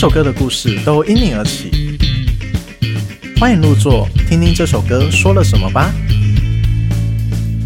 [0.00, 1.70] 首歌的故事都因你而起，
[3.38, 5.92] 欢迎入座，听听这首歌说了什么吧。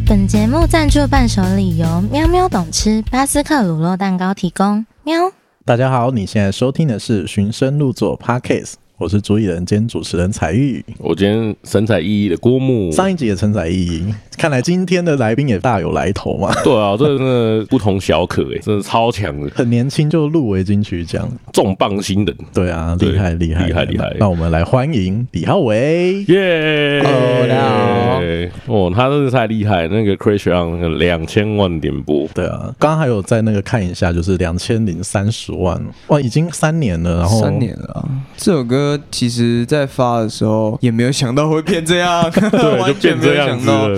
[0.04, 4.84] 本节目赞助伴手礼由喵喵懂吃巴斯克乳酪蛋糕提供。
[5.04, 5.30] 喵，
[5.64, 8.72] 大家好，你现在收听的是寻声入座 Podcast。
[8.96, 16.52] 我是主理人兼主持人采玉，我今天神采奕奕的郭牧，上一集也神采奕奕，看来今天的来宾也大有来头嘛。
[16.62, 22.36] 对啊，这真的不同小可哎， 真的超强的，很年轻就入围金曲奖，重磅新人。
[22.52, 24.16] 对啊，厉害厉害厉害厉害！
[24.18, 28.20] 那我们来欢迎李浩维，耶！Hello，大家好。
[28.66, 38.98] 哦，他真的太厉害，那个 Crash On 两千万点播，对啊，刚刚还有在那个看一下，就是两千零三十万，哇，已经三年了，然后三年了，这首歌。
[39.10, 43.88] 其实，在发的时候也没有想到会变这样， 对，完全没有想到，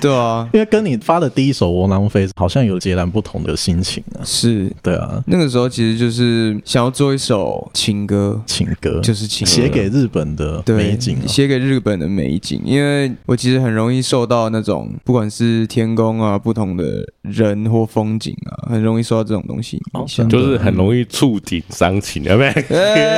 [0.00, 4.24] 对啊，因为跟你发的第一首《窝囊废》好像有截然不同的心情啊。
[4.24, 12.60] 是，对啊，那个时候其实就是想要做一首情歌，情歌就是情歌，写给日本的美景，写给日本的美景。
[12.64, 16.84] 因为我其实很容易受到那种不管是天空啊、不同的
[17.22, 22.52] 人或风景啊，很容易受到这种东西影响，就是很容易触景伤情，有没有？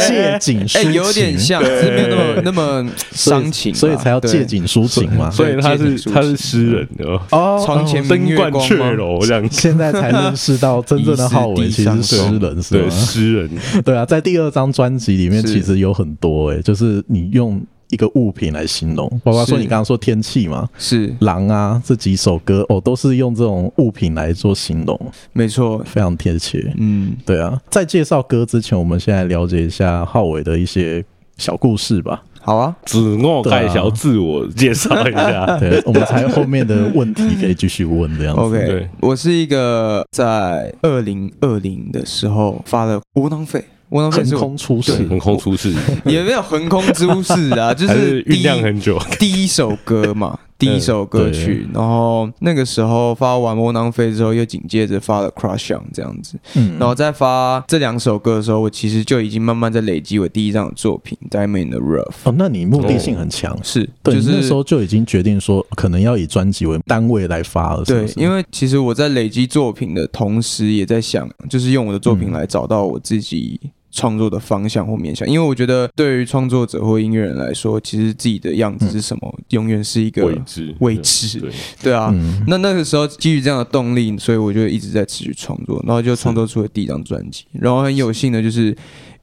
[0.01, 1.63] 借景抒情，有点像。
[1.69, 5.31] 是没有那么那么 伤情，所以才要借景抒情嘛。
[5.31, 6.89] 所以他是他是诗人
[7.31, 9.49] 哦，床前明月光，雏楼这样。
[9.51, 12.91] 现在才认识到真正的浩伟 其实是诗人，是吗？
[12.91, 13.51] 诗人，
[13.85, 25.01] 对啊，在第二张专辑里面其实有很多哎，就是你用一个物品来形容，包括说你刚刚说天气嘛，是狼啊，这几首歌哦，都是用这种物品来做形容，
[25.33, 26.73] 没错，非常贴切。
[26.77, 31.05] 嗯，对啊，在介绍歌之前，我们先来了解一下浩伟的一些。
[31.39, 38.41] 小故事吧，好啊，自我介绍，自我介绍一下，对，我们才有后面的问题可以继续问这样子。
[38.41, 45.75] OK，我是一个在二零二零的时候发了窝囊废，窝囊废是横空出世，横空出世，
[46.07, 50.39] 也没有横空出世啊，就是酝酿很久，第一首歌嘛。
[50.59, 62.05] 第一首歌曲，嗯、然后那个时候发完《窝囊废》之后，又紧接着发了《Crush On》这样子，嗯，然后在发这两首歌的时候，我其实就已经慢慢在累积我第一张的作品《Diamond in the Rough》。
[62.25, 68.15] 哦，那你目的性很强，哦、是，对，就是那时候就已经决定说，可能要以专辑为单位来发了是是？
[68.15, 73.61] 对，因为其实我在累积作品的同时，也在想，就是用我的作品来找到我自己。
[73.99, 80.73] 创作的方向或面向，因为我觉得对于创作者或音乐人来说，其实自己的样子是什么，嗯、永远是一个未知。
[80.79, 81.51] 未知，对，
[81.83, 82.13] 对啊。
[82.15, 87.45] 嗯、那那个时候基于这样的动力，所以我就一直在持续创作，然后就创作出了第一张专辑。
[87.51, 88.73] 然后很有幸的就是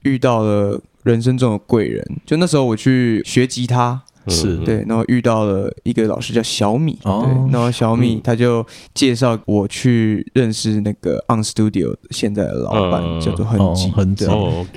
[0.04, 4.02] 遇到了人生中的贵人，就那时候我去学吉他。
[4.28, 13.92] 是对，然后遇到了一个老师叫小米，对，然后小米他就介绍我去认识那个 On Studio 现在的老板，叫做亨吉，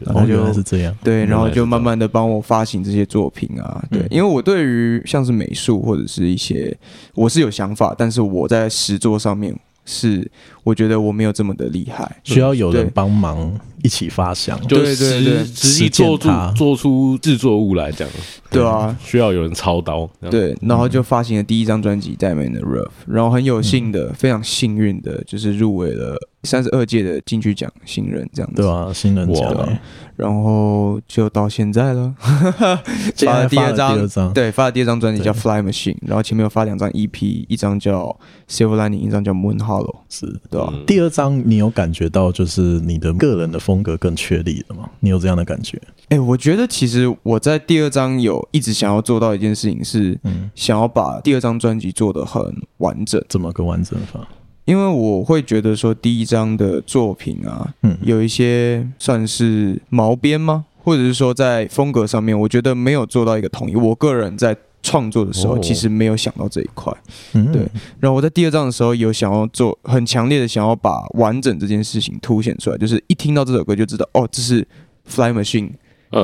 [0.04, 6.76] 然后就是这样，对，然后就慢慢的帮我发行这些作品啊，对，因为我对于像是美术或者是一些，
[7.14, 9.54] 我是有想法，但是我在实作上面。
[9.90, 10.30] 是，
[10.62, 18.06] 我觉得我没有这么的厉害，需要有人帮忙一起发想，对对对，实际做出做出制作物来讲，
[18.50, 29.78] 对啊，需要有人操刀，对，然后就发行了第一张专辑《Diamond in the Rough》，然后很有幸的，非常幸运的，就是入围了三十二届的金曲奖新人这样子，对啊，新人奖。
[30.16, 38.06] 然后就到现在了，发了第二张，对，发了第二张专辑叫《Fly Machine》，然后前面有发两张 EP，一张叫
[38.52, 40.72] 《Silver Lining》，一张叫《Moon Hollow》，是对吧？
[40.88, 44.90] 第二张你有感觉到就是你的个人的风格更确立了吗？
[44.98, 45.80] 你有这样的感觉？
[46.08, 50.18] 哎，我觉得其实我在第二张有一直想要做到一件事情，是
[50.56, 52.42] 想要把第二张专辑做得很
[52.78, 53.24] 完整。
[53.28, 54.26] 怎么个完整法？
[54.68, 60.66] 因为我会觉得说，第一张的作品啊，嗯，有一些算是毛边吗？
[60.84, 63.74] 或者是说在风格上面，我觉得没有做到一个统一。
[63.74, 66.94] 我个人在创作的时候，其实没有想到这一块，
[67.32, 67.62] 嗯，对。
[67.98, 74.68] 然后我在第二章的时候，有想要做很强烈的想要把完整这件事情凸显出来，就是一听到这首歌就知道，哦，这是
[75.06, 75.70] Fly Machine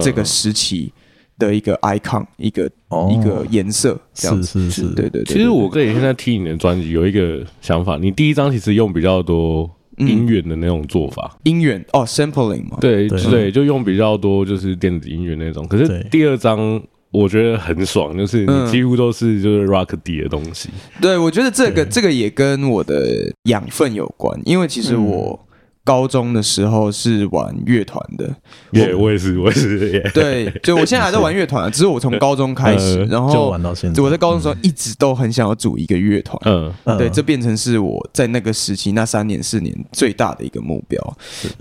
[0.02, 0.92] 这个时期。
[1.38, 5.34] 的一个 icon，一个、哦、一个颜色，这样子是是是，对对对。
[5.34, 15.66] 其实我个人现在听你的专辑有一个想法，你第一张其实用比较多音源的那种做法，嗯、音源哦，sampling 嘛，对对，对，就用比较多就是电子音乐那种。
[15.66, 20.68] 可是第二张我觉得很爽，就是你几乎都是就是 rock 底的东西。
[21.00, 25.38] 对，我觉得这个这个也跟我的养分有关，因为其实我。
[25.84, 28.34] 高中的时候是玩乐团的，
[28.70, 34.02] 耶，我也是，我也是， 对，就我现在还在玩乐团， 只是我从高中开始，然后就玩到现在。
[34.02, 40.98] 我在高中的时候一直都很想要组一个乐团，嗯，对，这变成是我在那个时期那三年四年最大的一个目标，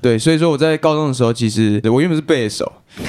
[0.01, 2.71] 对，所以说我在高中的时候，其实我原本是贝斯手，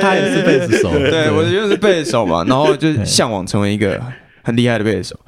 [0.00, 4.00] 他也是贝斯手，对，我原本是贝斯手嘛，然后就向往成为一个
[4.42, 5.18] 很厉害的贝斯手，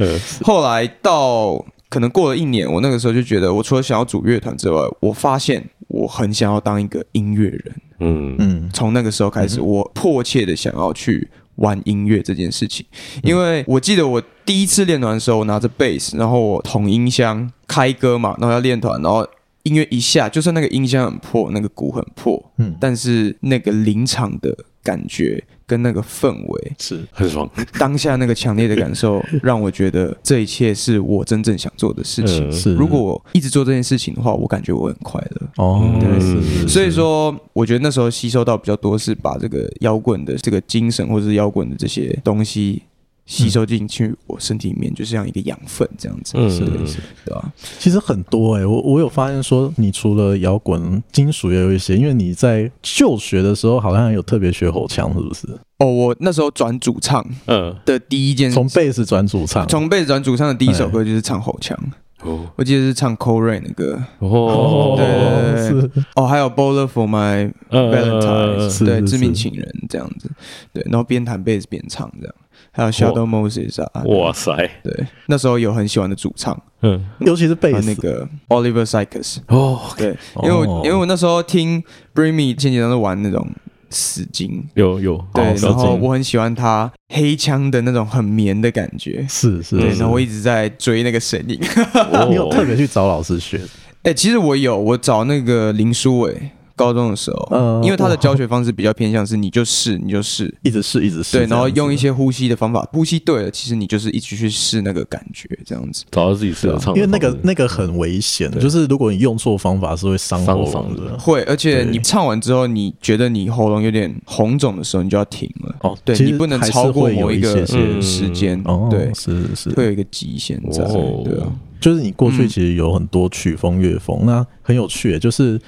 [0.45, 1.65] 后来到。
[1.97, 7.75] 可能过了一年，我那个时候就觉得，我除了想要组乐团之外，我发现我很想要当一个音乐人。
[8.01, 12.85] 嗯嗯，从那个时候开始，我迫切的想要去玩音乐这件事情，
[13.23, 19.27] 因为我记得我第一次练团的时候，我拿着贝斯，然后我捅音箱开歌嘛，然后要练团，然后
[19.63, 25.43] 音乐一下，就算那个音箱很破，那个鼓很破，嗯，但是那个临场的感觉。
[25.67, 32.51] 跟那个氛围是很爽，当下那个强烈的感受让我觉得这一切是我真正想做的事情。
[32.53, 35.49] 是，如果我一直做这件事情的话，我感觉我很快乐。
[35.57, 36.69] 哦，对，是。
[36.69, 42.83] 所以说，我觉得那时候吸收到比较多是把这个摇滚的这个精神，或者是摇滚的这些东西。
[43.27, 47.53] 吸收进去我身体里面，就像一个养分这样子，嗯、是的，是的，对吧？
[47.79, 55.49] 其实很多哎、欸，我我有发现说，你除了摇滚、金属也有一些，因为你在就学的时候好像有特别学吼腔，是不是？
[55.79, 61.77] 哦，我那时候转主唱，嗯，的第一件事，从贝斯转主唱，从贝斯转主唱的第一首歌就是唱吼腔。
[62.23, 64.03] 哦，我记得是唱 Coltrane 的歌。
[64.21, 70.31] 哦，对对对，哦，还有 Bullet for My Valentine，对，致命情人这样子，
[70.73, 72.35] 对，然后边弹贝斯边唱这样。
[72.77, 81.83] 还有 Shadow Moses 啊，哇塞，对，那时候有很喜欢的主唱，嗯，尤其是贝斯那个 Oliver Sykes，哦，对，因为我因为我那时候听
[82.15, 83.49] Bring Me 前几张都玩那种
[83.89, 91.59] 死金，有有，对，然后我很喜欢他黑腔的那种很绵的感觉，是是，对，然后我一直在追那个声音，
[92.29, 93.59] 你有特别去找老师学？
[94.03, 96.51] 哎，其实我有，我找那个林书伟。
[96.77, 106.95] 高中的时候，嗯，因为他的教学方式比较偏向是，你就试，你就试，一直试，一直试，对，然后用一些呼吸的方法，呼吸对了，其实你就是一直去试那个感觉，这样子找到自己适合唱。
[106.95, 111.19] 因为那个那个很危险，就是如果你用错方法，是会伤喉咙的。
[111.19, 115.75] 会，而且你唱完之后，你觉得你喉咙有点红肿的时候，你就要停了。
[115.81, 120.85] 哦，对，你不能超过某一个时间，对，是是，会有一个极限在。
[120.85, 121.51] 对啊，
[121.81, 125.59] 就是你过去其实有很多曲风乐风，那很有趣，就是。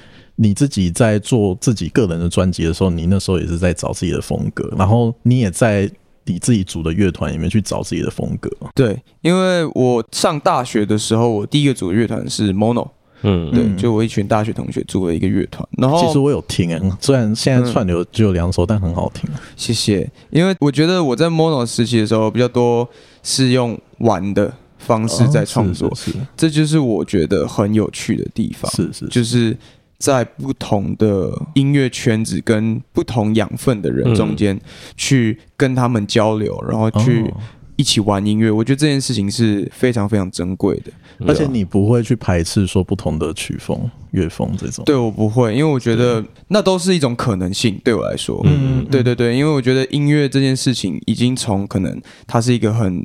[0.41, 5.91] 你自己在做自己个人的专辑的时候，你那时候也是在找自己的风格，然后你也在
[6.27, 8.49] 你自己组的乐团里面去找自己的风格。
[8.73, 12.89] 对，因为我上大学的时候，我第一个组的乐团是 Mono，
[13.23, 15.69] 嗯，对，就我一群大学同学组了一个乐团。
[15.73, 19.29] 然后其实我有听诶，虽然现在串流只有两首，但很好听。
[19.57, 22.89] 谢谢，因为我觉得我在 Mono 时期的时候比较多
[23.25, 28.71] 是用玩的方式在创作，是，这就是我觉得很有趣的地方。
[28.71, 29.57] 是是，就是。
[29.99, 34.59] 在不同的音乐圈子跟不同养分的人中间
[34.97, 37.33] 去跟他们交流，然后去
[37.75, 40.93] 一起玩音乐，我觉得这件事情是非常非常珍贵的。
[41.27, 44.85] 而且你不会去排斥说不同的曲风、乐风这种。
[44.85, 47.77] 对，我不会，因为我觉得那都是一种可能性。
[47.83, 53.05] 对我来说，嗯，对对对，因为我觉得音乐这件事情已经从可能它是一个很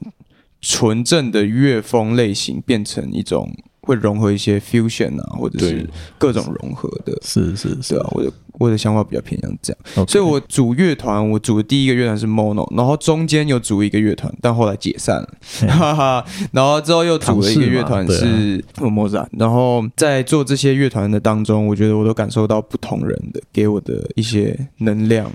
[0.62, 3.52] 纯正的乐风类型，变成一种。
[3.84, 5.88] 会融合一些 fusion 啊，或者是
[6.18, 7.96] 各种融合的，是是是。
[7.96, 15.30] 啊，我的我的想法比较偏向这样，所以我组乐团，我组的第一个乐团是 Mono，然后中间有组一个乐团，但后来解散了，
[15.68, 25.30] 哈哈，然后之后又组了一个乐团是 Mozart，然后在做这些乐团的当中，我觉得我都感受到不同人的给我的一些能量，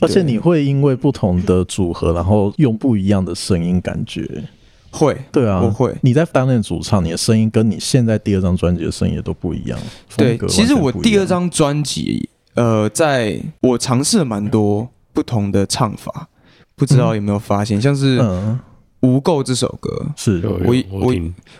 [0.00, 4.44] 而且你会因为不同的组合，然后用不一样的声音感觉。
[4.90, 5.94] 会，对啊，我会。
[6.02, 9.78] 你在担任主唱，你的声音跟你现在第二张专辑的声音也都不一样。
[10.16, 16.28] 对，其实我第二张专辑，呃，在我尝试了蛮多不同的唱法，
[16.74, 18.18] 不知道有没有发现，嗯、像是
[19.00, 21.14] 《无垢》这首歌，是我我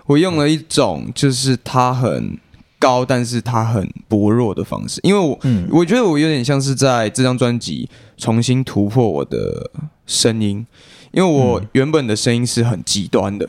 [0.07, 2.39] 我用了一种就是它很
[2.79, 9.71] 高，但是它很薄弱的方式，因为我、嗯、我觉得我有点像是在这张专辑重新突破我的
[10.07, 10.67] 声音。
[11.13, 13.49] 因为我原本的声音是很极端的，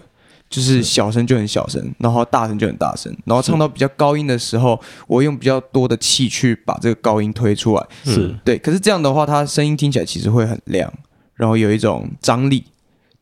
[0.50, 8.58] 就是小声就很小声，然后大声就很大声，然后唱到比较高音的时候，我用比较多的气去把这个高音推出来，是对。
[8.58, 10.92] 可是这样的话，它声音听起来其实会很亮，
[11.36, 12.64] 然后有一种张力，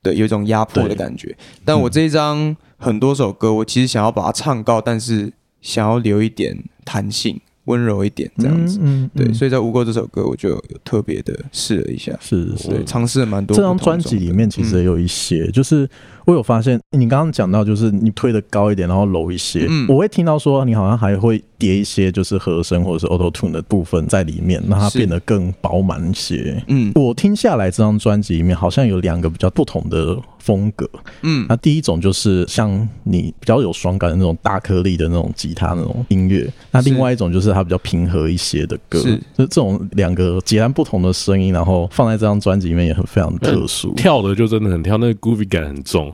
[0.02, 1.36] 对，有一种压迫的感觉。
[1.66, 7.42] 但我这一张很多首歌，我其实想要把它唱高，但是想要留一点弹性。
[7.68, 8.80] 温柔一点这样子，
[9.16, 13.56] 对，所以在《无垢》这首歌，我就有特别的试了一下，是是，尝试了蛮多。
[13.56, 15.88] 这张专辑里面其实也有一些，嗯、就是
[16.28, 26.62] 我有发现你刚刚讲到，就是你推的高一点，然后柔一些，嗯，我会听到说你好像还会叠一些就是和声或者是 Auto Tune 的部分在里面，让它变得更饱满一些。
[26.68, 30.90] 嗯，我听下来这张专辑里面好像有两个比较不同的风格。
[31.22, 39.00] 嗯，那第一种就是像你比较有爽感的那种大颗粒的那种吉他那种音乐，那另外一种就是它比较平和一些的歌。
[39.00, 43.94] 是，就这种两个截然不同的声音，然后放在这张专辑里面也很非常特殊。
[43.94, 46.14] 跳的就真的很跳，那个 groovy 感很重。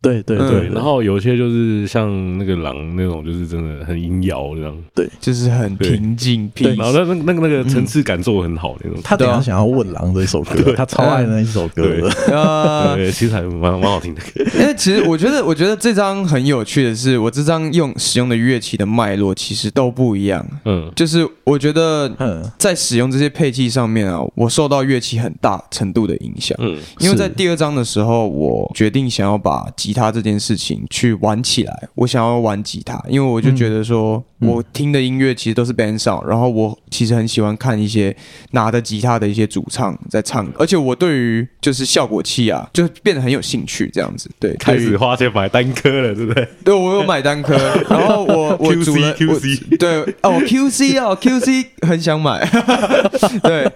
[0.00, 6.76] 对对对，对，然后有些就是像那个狼那种，就是真的很阴摇这样，对，就是很平静平。
[6.76, 9.00] 然后那那那个那个层次感做得很好那种。
[9.02, 12.94] 他等下想要问狼这一首歌，他超爱那一首歌的。
[12.96, 14.20] 对， 其实还蛮蛮好听的。
[14.60, 20.46] 因 为其实我觉得，我觉得这张很有趣的是，我这张用使用的乐器的脉络其实都不一样。
[20.64, 22.08] 嗯，就是我觉得
[22.56, 26.56] 在使用这些配器上面啊，我受到乐器很大程度的影响。
[26.60, 38.14] 嗯，因为在第二张的时候，我决定想要把吉他这件事情去玩起来，我想要玩吉他，因为我就觉得说，我听的音乐其实都是 band sound，然后我其实很喜欢看一些
[38.52, 46.48] 拿着吉他的一些主唱在唱，而且我对于就是效果器啊，就变得很有兴趣，这样子，对，开始花钱买单颗了，对不对？
[46.64, 47.54] 对，我有买单颗，
[47.88, 52.48] 然后我 我组了 QC，对哦，QC 哦，QC 很想买，
[53.42, 53.70] 对，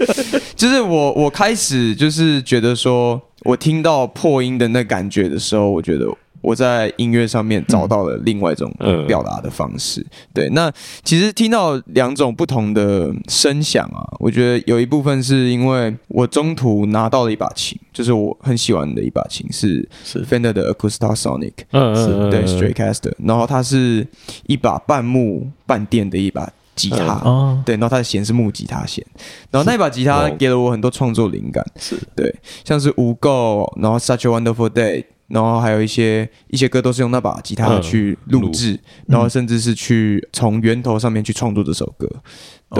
[0.54, 3.21] 就是我我开始就是觉得说。
[3.44, 6.06] 我听到破音的那感觉的时候，我觉得
[6.40, 8.72] 我在音乐上面找到了另外一种
[9.06, 10.00] 表达的方式。
[10.00, 10.72] 嗯、对，那
[11.04, 24.06] 其实听到两种不同的声响啊，我觉得有一部分是因为我中途拿到了一把琴，就是我很喜欢的一把琴，是是 Fender 的 Acoustasonic，嗯是对 Stratocaster，然后它是
[24.46, 26.52] 一把半木半电的一把。
[26.75, 29.05] 吉他，嗯、对，然后它的弦是木吉他弦，
[29.50, 31.97] 然后那一把吉他给了我很多创作灵感，是。
[32.17, 42.09] 对，像是无垢，然后 Such a Wonderful Day，然后还有一些一些歌都是用那把吉他去录制，嗯、然后甚至是去从源头上面去创作这首歌。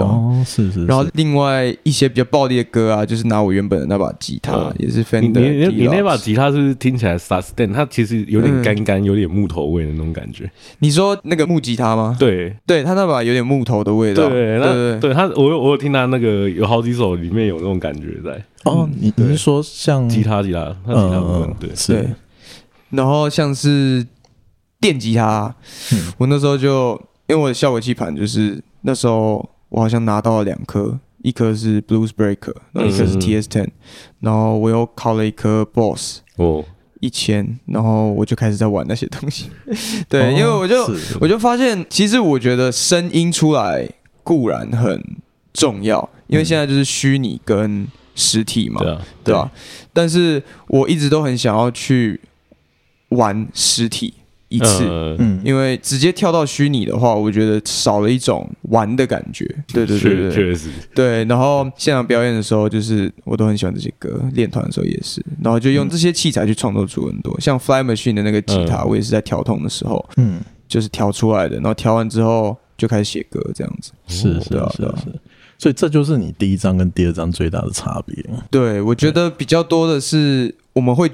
[0.01, 5.39] 哦，是是，然后另外一些比较暴力的歌啊，就是拿我原本的那把吉他，嗯、也是 Fender。
[5.39, 7.73] 你你你那把吉他是不是听起来 sustain？
[7.73, 10.49] 它其实有点干干，有点木头味的那种感觉。
[10.79, 12.15] 你说那个木吉他吗？
[12.19, 14.27] 对，对，他那把有点木头的味道。
[14.29, 18.43] 对，那对对，他我有我有听他那个有好几首里面有那种感觉在。
[18.63, 22.09] 哦，你你是说像吉他吉他，他吉他部分对是。
[22.89, 24.05] 然后像是
[24.79, 25.53] 电吉他，
[26.17, 26.91] 我那时候就
[27.27, 29.47] 因为我的效果器盘就是那时候。
[29.73, 33.67] 我好像拿到了两颗，一颗是 Blues Breaker，然后一颗是 TS Ten，
[34.19, 36.63] 然后我又考了一颗 Boss 哦，
[36.99, 39.49] 一千，然后我就开始在玩那些东西。
[40.07, 40.87] 对，哦、因为我就
[41.19, 43.89] 我就发现，其实我觉得声音出来
[44.21, 45.03] 固然很
[45.53, 49.51] 重要，因为现在就是虚拟跟实体嘛，对啊，对吧？
[49.91, 52.21] 但是我一直都很想要去
[53.09, 54.13] 玩实体。
[54.53, 54.85] 一次，
[55.17, 59.43] 嗯，因为直接跳到虚拟的话，我觉得少了一种玩的感觉。
[59.73, 60.69] 对对对对，确实。
[60.93, 73.91] 对，然后现场表演的时候，就是我都很喜欢这些歌，练团的时候也是，然后就用这些器材去创作出很多，像 Fly Machine 的那个吉他，我也是在调 tone 的时候，嗯，就是调出来的，然后调完之后就开始写歌，这样子。
[74.07, 75.19] 是是是是，
[75.57, 78.23] 所以这就是你第一张跟第二张最大的差别。
[78.51, 81.09] 对，我觉得比较多的是我们会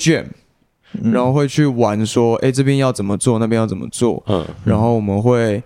[1.14, 5.62] 然后会去玩，说，哎，这边要怎么做，那边要怎么做，嗯，然后我们会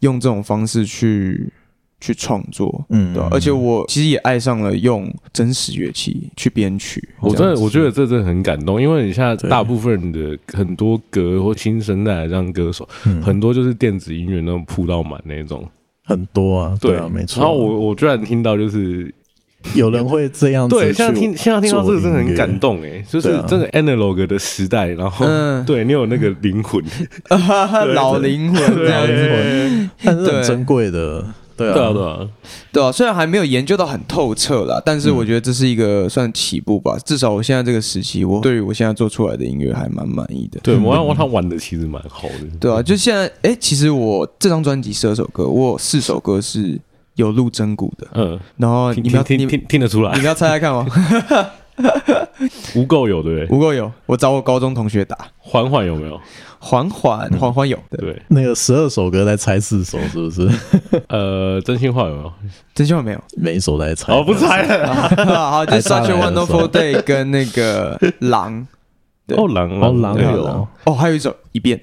[0.00, 1.52] 用这种方式去
[2.00, 7.06] 去创作，嗯，对，而且我其实也爱上了用真实乐器去编曲。
[7.20, 12.88] 我真的，我觉得这真的很感动，因为你现在大部分的很多歌或新生代的这样歌手，
[13.22, 15.68] 很多就是电子音乐那种铺到满那种，
[16.04, 17.42] 很多啊，对啊，没错。
[17.42, 19.14] 然后我我居然听到就是。
[19.74, 25.26] 有人会这样子，对，现在听现在听到这个真的很感动哎，就是这个 analog 的时代，然后
[25.64, 26.82] 对你有那个灵魂，
[27.94, 31.24] 老灵魂这样子，但是很珍贵的，
[31.56, 32.28] 对啊，对啊，
[32.72, 36.96] 对啊，虽然还没有研究到很透彻啦，但是我觉得这是一个算起步吧。
[37.04, 40.58] 至少我现在这个时期，我对于我现在做出来的音乐还蛮满意的。
[40.62, 42.46] 对，我让他玩的其实蛮好的。
[42.58, 46.80] 对啊，就现在，哎，其实我这张专辑十二首歌，我有四首歌是。
[47.16, 50.86] 有录真鼓的，嗯，然后你们要听听听得出来，你们要猜猜看吗？
[52.74, 53.58] 无垢有对不对？
[53.58, 55.16] 无垢有，我找我高中同学打。
[55.38, 56.20] 缓缓有没有？
[56.58, 58.22] 缓缓缓缓有，对。
[58.28, 60.48] 那个十二首歌在猜四首，是不是？
[61.08, 62.32] 呃，真心话有没有？
[62.74, 64.12] 真心话没有，每一首在猜。
[64.12, 64.94] 哦，不猜了。
[65.50, 68.66] 好，就 Such a Wonderful Day 跟那个狼。
[69.36, 70.68] 哦，狼，哦，狼有。
[70.84, 71.80] 哦，还有一首一遍。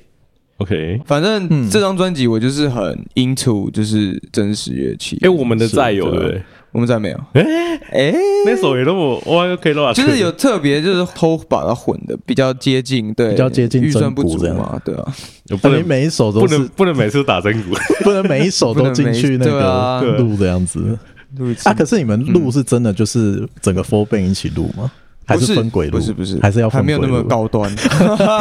[0.60, 2.84] OK，反正嗯这张专辑我就是很
[3.16, 5.18] into 就是真实乐器。
[5.22, 6.44] 哎，我们的在有是对不对？
[6.72, 7.18] 我们在没有。
[7.34, 7.42] 哎
[7.92, 8.14] 哎，
[8.46, 9.94] 那首也那么哇，OK 了吧？
[9.94, 15.14] 就是有特别就是偷把它混的比较接近，对，比较接近预算不真鼓这样足嘛，对啊，
[15.62, 17.74] 不能每一首都不能不能每次都打真鼓，
[18.04, 20.98] 不能每一首都进去那个录这样子
[21.64, 21.74] 啊。
[21.74, 24.92] 可是你们录是真的就是整个 four band 一起录吗？
[25.30, 25.98] 还不是分轨路？
[25.98, 27.70] 不是不是，还是要分还没有那么高端，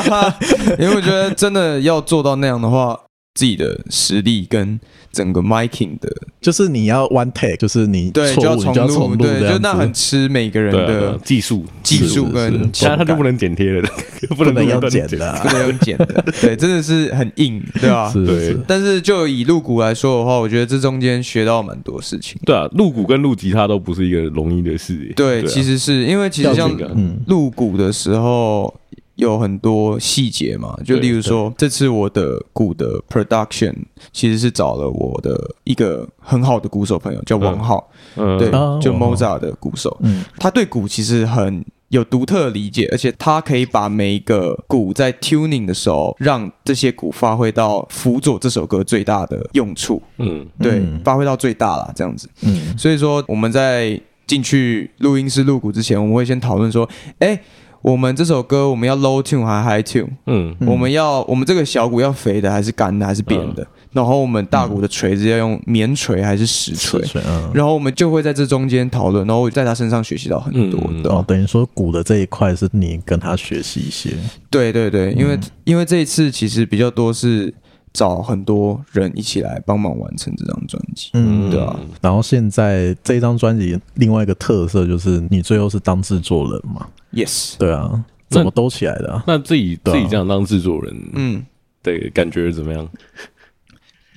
[0.79, 2.99] 因为我觉得真的要做到那样的话，
[3.39, 4.81] 自己的实力跟
[5.13, 8.75] 整个 miking 的就是你要 one take，就是你对就要重
[9.13, 12.59] 录，对，就那很吃每个人的技术技术跟是。
[12.73, 13.89] 现在他就不能能剪贴了，
[14.31, 15.07] 不 不能用 用剪。
[15.07, 18.11] 的啊不，能用剪的，对，真的是很硬， 对吧？
[18.11, 18.39] 是对。
[18.41, 22.37] 是但是就以录鼓来说的话，我觉得这中间学到蛮多事情。
[22.45, 24.97] 对啊，录鼓跟录吉他都不是一个容易的事。
[25.05, 25.13] 耶。
[25.15, 25.45] 对，啊。
[25.47, 27.21] 其实是因为其实像要这个嗯。
[27.29, 28.75] 录鼓的时候
[29.19, 33.75] 有很多细节嘛，就例如说这次我的鼓的 production
[34.13, 38.81] 其实是找了我的一个很好的鼓手朋友叫王浩，嗯，对，就哦。
[38.85, 40.25] 王浩 Mozart 的鼓手，嗯。
[40.39, 51.01] 他对鼓其实很有独特的理解，而且他可以把每一个鼓在 tuning 的时候，让这些鼓发挥到辅佐这首歌最大的用处，嗯，对，嗯。
[51.05, 52.29] 发挥到最大了，这样子。
[52.43, 52.79] 嗯。
[52.79, 57.41] 所以说我们在进去录音室录鼓之前，我们会先讨论说，哎，
[57.83, 63.67] 我们这首歌我们要 low tune 还是 high tune？、嗯，嗯我们要我们这个小鼓要肥的还是干的还是扁的？
[63.93, 67.03] 然后我们大鼓的锤子要用棉锤还是实锤？
[67.07, 67.51] 是嗯。
[67.55, 74.11] 然后我们就会在这中间讨论，然后我在他身上学习到很多，嗯对哦，等于说鼓的这一块是你跟他学习一些，
[74.51, 77.53] 对对对，因为、因为这一次其实比较多是
[77.93, 81.79] 找很多人一起来帮忙完成这张专辑，嗯对啊。
[82.01, 89.25] 然后现在这张专辑另外一个特色就是你最后是当制作人嘛？Yes，对啊，怎么兜起来的、啊？
[89.27, 91.45] 那自己啊自己这样当制作人，嗯，
[91.83, 92.89] 对感觉怎么样？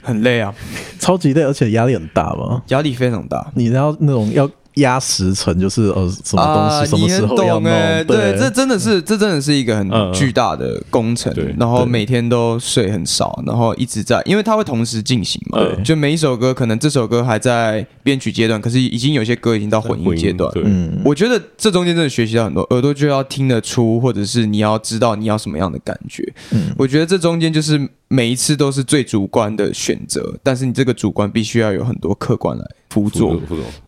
[0.03, 0.53] 很累啊，
[0.99, 2.63] 超级累，而且压力很大嘛。
[2.69, 3.51] 压力非常大。
[3.55, 7.71] 你要那种要压时辰，就是呃什么东啊，西、什么时候要弄？
[8.05, 20.51] 对，这真的是这真的是一个很嗯巨大的工程对，然后每天都睡很少，然后一直在，因为它会同时进行嘛对，就每一首歌可能这首歌还在编曲阶段，可是已经有些歌已经到混音阶段。
[20.53, 26.23] 对，嗯，我觉得这中间真的学习到很多，耳朵就要听得出，或者是你要知道你要什么样的感觉。
[26.51, 33.39] 嗯我觉得这中间就是每一次都是最主观的选择，但是你这个主观必须要有很多客观来辅佐。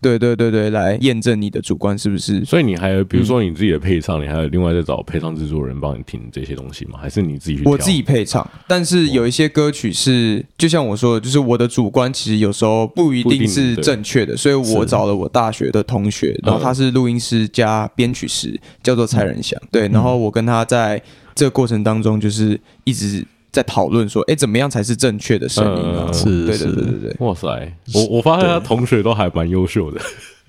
[0.01, 6.97] 对对对对，来验证你的主观是不是所以你还有，比如说你自己的配唱，你还有另外再找配唱制作人帮你听这些东西吗？
[7.01, 7.63] 还是你自己去？
[7.65, 21.01] 我自己配唱，但是有一些歌曲是，就像我说的，就是我的主观其实有时候不一定是正确的，所以我找了我大学的同学，然后他是录音师加编曲师，叫做蔡仁祥，对，然后我跟他在
[21.35, 26.07] 这个过程当中，就是一直在讨论说，哎，怎么样才是正确的声音啊？
[26.07, 26.65] 嗯是对对是。
[26.73, 27.47] 对对对，哇塞，
[27.93, 30.01] 我我发现他同学都还蛮优秀的，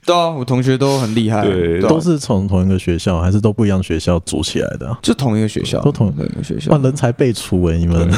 [0.07, 1.89] 对啊，我同学都很厉害，对啊。
[1.89, 4.99] 都是从同一个学校，还是都不一样学校组起来的、啊？
[5.03, 6.71] 就同一个学校，都同一个学校。
[6.73, 8.11] 哇，校，人才辈出哎、你们。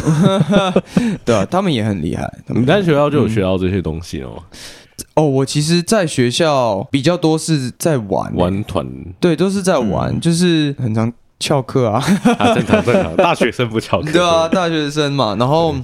[1.27, 2.33] 对啊，他们也很厉害。
[2.47, 4.41] 你在学校就有学到这些东西哦，
[5.15, 8.87] 哦，我其实在学校比较多是在玩欸，玩团。
[9.19, 10.21] 对，都是在玩，嗯。
[10.21, 12.03] 就是很常翘课啊，
[12.39, 15.37] 啊，正常正常，大学生不翘课，对啊，大学生嘛。
[15.39, 15.75] 然后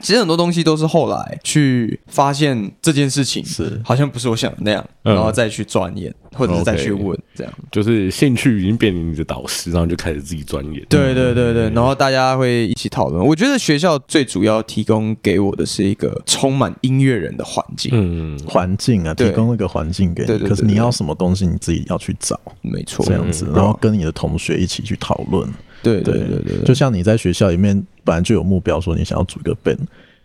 [0.00, 7.52] 其实很多东西都是后来去发现这件事情是好像不是我想的那样，嗯然后再去钻研，或者是再去问这样。
[7.72, 10.84] 就是兴趣已经变成你的导师，然后就开始自己钻研。
[10.88, 13.24] 对对对对，然后大家会一起讨论。
[13.24, 20.26] 我觉得学校最主要提供给我的是一个充满音乐人的环境，嗯，环境啊，对提供一个环境给你。
[20.26, 25.48] 对对对可是你要什么东西，你自己要去找，没错，这样子，嗯然后跟你的同学一起去讨论。
[25.82, 29.80] 对对对对对，就像你在学校里面本来就有目标，说你想要组一个 band，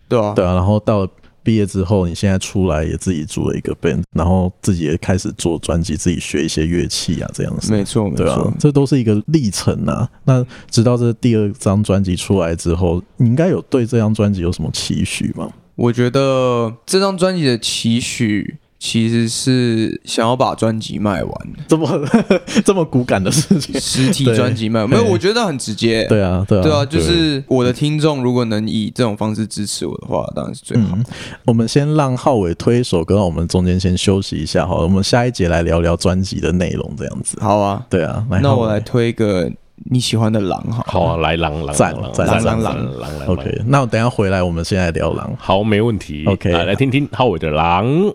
[0.07, 1.09] 对啊，对啊，然后到了
[1.43, 7.71] 毕业之后，你现在出来也自己组了一个 band，然后自己也开始做专辑，自己学一些乐器啊，这样子。
[7.73, 8.53] 没错没对啊错，。
[8.59, 10.07] 这都是一个历程啊。
[10.25, 15.51] 那直到这第二张专辑出来之后，你应该有对这张专辑有什么期许吗？
[15.75, 21.33] 我觉得这张专辑的期许其实是想要把专辑卖完，
[21.67, 21.87] 这么
[22.65, 23.79] 这么骨感的事情？
[23.79, 24.89] 实体对专辑卖完。
[24.89, 26.03] 没有，我觉得很直接。
[26.05, 30.95] 对啊，对啊，对啊，就是我的听众如果能以这种方式支持我的话，当然是最好。
[30.95, 31.05] 嗯，
[31.45, 34.83] 我们先让浩伟推一首歌，我们中间先休息一下好了。
[34.85, 37.37] 我们下一节来聊聊专辑的内容，这样子。
[37.39, 39.47] 好啊，对啊，来那我来推一个
[39.91, 40.83] 你喜欢的狼好。
[40.87, 45.31] 好啊，来狼狼赞赞狼狼狼狼狼 OK，那我等一下回来，我们先来聊狼。
[45.37, 46.25] 好，没问题。
[46.25, 48.11] OK 来来听听浩伟的狼。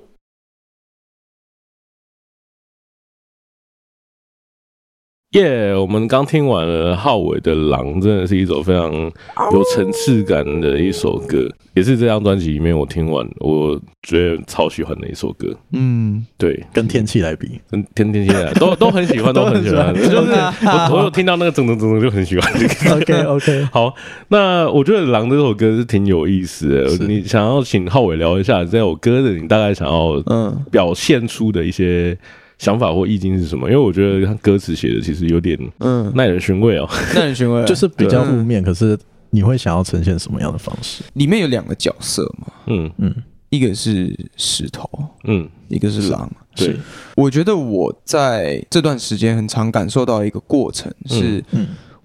[5.33, 15.53] 耶！Yeah, 我们刚听完了浩伟的《狼》，真的是一首非常有层次感的一首歌，也是这张专辑里面我听完我觉得超喜欢的一首歌。
[15.73, 19.93] 嗯，对，跟天气来比，跟天天气来都都很喜欢，都很喜欢。
[19.99, 22.53] 就是我我有听到那个整整整整就很喜欢。
[22.97, 23.93] OK OK，好，
[24.29, 27.07] 那我觉得《狼》这首歌是挺有意思的。
[27.07, 32.17] 你想要请浩伟聊一下这首歌的，你大概想要嗯表现出的一些。
[32.59, 33.69] 想法或意境是什么？
[33.71, 38.63] 因为我觉得他歌词写的其实有点嗯耐人寻味哦，耐人寻味 就是比较负面。
[38.63, 38.99] 可是
[39.31, 41.03] 你会想要呈现什么样的方式？
[41.15, 43.15] 里面有两个角色嘛，嗯嗯，
[43.51, 44.89] 一个是石头，
[45.25, 46.31] 嗯，一个是狼。
[46.55, 46.75] 对，
[47.17, 51.45] 我觉得我在这段时间很常感受到一个过程，是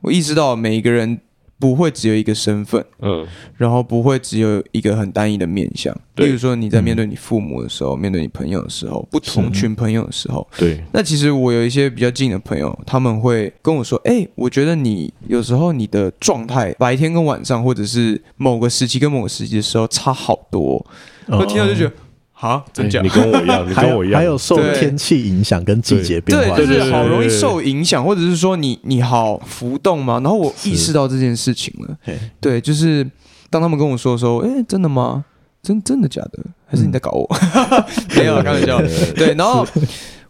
[0.01, 1.19] 我意识到每一个人。
[1.61, 5.95] 不会只有一个身份，嗯，然后不会只有一个很单一的面向。
[6.15, 10.83] 对例如说，你在面对你父母的时候，嗯、面对你朋友的时候，不同群朋友的时候，对。
[10.91, 20.83] 那其实我有一些比较近的朋友，他们会跟我说：“哎，我觉得你有时候你的状态，白天跟晚上，或者是某个时期跟某个时期的时候差好多。”
[21.29, 21.93] 我听到就觉得。
[22.41, 23.01] 好，真假？
[23.03, 30.19] 你跟我一样， 你跟我一样，还有受天气影响跟季节变化，对，就是好容易受影响，或者是说你你好浮动吗？
[30.23, 31.95] 然后我意识到这件事情了，
[32.39, 33.07] 对，就是
[33.51, 35.23] 当他们跟我说的时候，哎，真的吗？
[35.61, 36.39] 真真的假的？
[36.65, 37.29] 还是你在搞我？
[38.17, 38.81] 没有，开玩笑。
[39.15, 39.63] 对，然后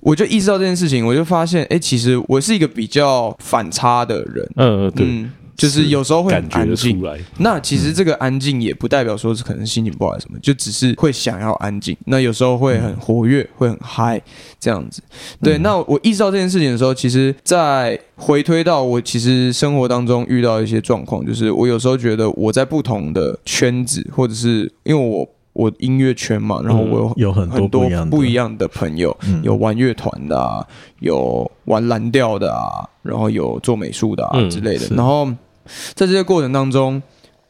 [0.01, 4.51] 我就意识到这件事情，我就发现，哎，其实我是一个比较反差的人。
[4.57, 5.07] 嗯，对。
[5.55, 7.01] 就是有时候会很安静，
[7.37, 11.95] 那其实这个安静也不代表说是可能心情不好什么，就只是会想要安静。
[12.05, 14.21] 那有时候会很活跃，会很嗨
[14.59, 15.01] 这样子。
[15.41, 28.67] 对，那我意识到这件事情的时候，其实，在回推到我其实生活当中遇到一些状况，就是我有时候觉得我在不同的圈子，或者是因为我我音乐圈嘛，然后我有很多不一样的。
[28.67, 30.65] 朋友，有玩乐团的啊，
[30.99, 35.27] 有玩蓝调的啊，然后有做美术的啊之类的，然后。
[35.93, 37.01] 在这些过程当中，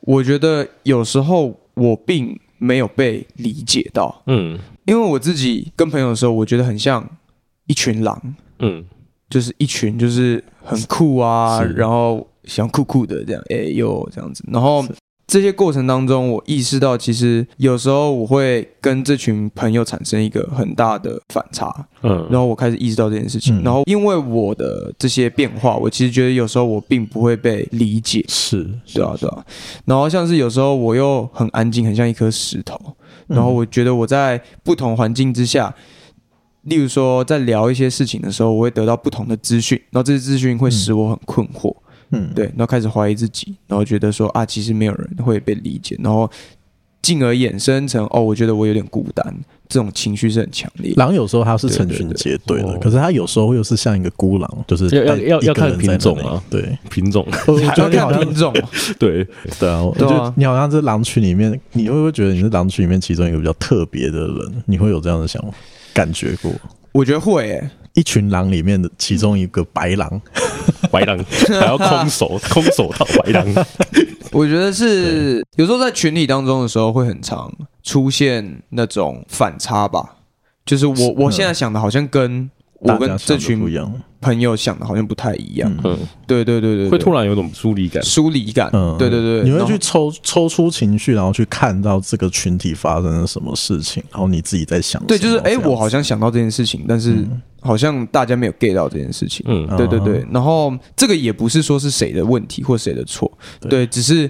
[0.02, 7.10] 我觉得有时候我并没有被理解到，嗯，因为我自己跟朋友的时候，我觉得很像
[7.68, 8.84] 一群狼，嗯，
[9.30, 14.86] 就是一群就是很酷啊，然后想酷酷的这样，哎呦这样子，然后。
[15.32, 29.46] 这些过程当中，我意识到，其实有时候我会跟这群朋友产生一个很大的反差，嗯，然后我开始意识到这件事情，嗯、然后因为我的这些变化，我其实觉得有时候我并不会被理解，是，对啊，对啊，
[29.86, 32.78] 然后像是有时候我又很安静，很像一颗石头，
[33.28, 35.74] 然后我觉得我在不同环境之下，
[36.64, 41.74] 例如说在聊一些事情的时候，我会得到不同的资讯，然后这些资讯会使我很困惑。
[42.12, 46.30] 嗯嗯，对，然后开始怀疑自己，然后觉得说啊，其实没有人会被理解，然后
[47.02, 49.36] 进而衍生成哦，我觉得我有点孤单，
[49.68, 50.94] 这种情绪是很强烈。
[50.98, 57.26] 狼有时候它是成群结队的，可是它有时候又是像一个孤狼，就是要要要看品种啊，对品种，
[57.78, 58.54] 要看品种，
[59.00, 59.28] 对
[59.60, 64.64] 对啊，我觉得你好像是狼群里面，你会不会觉得你是狼群里面其中一个比较特别的人？
[64.68, 65.48] 你会有这样的想法
[65.94, 66.52] 感觉过？
[66.92, 67.70] 我觉得会诶。
[67.94, 70.22] 一群狼里面的其中一个白狼，
[70.92, 71.18] 白狼
[71.60, 73.66] 还要空手 空手套白狼。
[74.32, 77.52] 我觉得是有时候在群体当中的时候会很常
[77.84, 80.18] 出现那种反差吧，
[80.66, 82.50] 就是我我现在想的好像跟
[82.80, 83.92] 我跟这群不一样。
[84.22, 97.28] 朋友想的好像不太一样，嗯，对对对对，会突然有种疏离感，疏离感，嗯，对对对，你会去抽抽出情绪，然后去看到这个群体发生了什么事情，然后你自己在想，对，就是哎，我好像想到这件事情，但是
[97.60, 103.32] 好像大家没有 get 到这件事情，嗯，对对对，然后这个也不是说是谁的问题或谁的错，
[103.70, 104.30] 对，只是。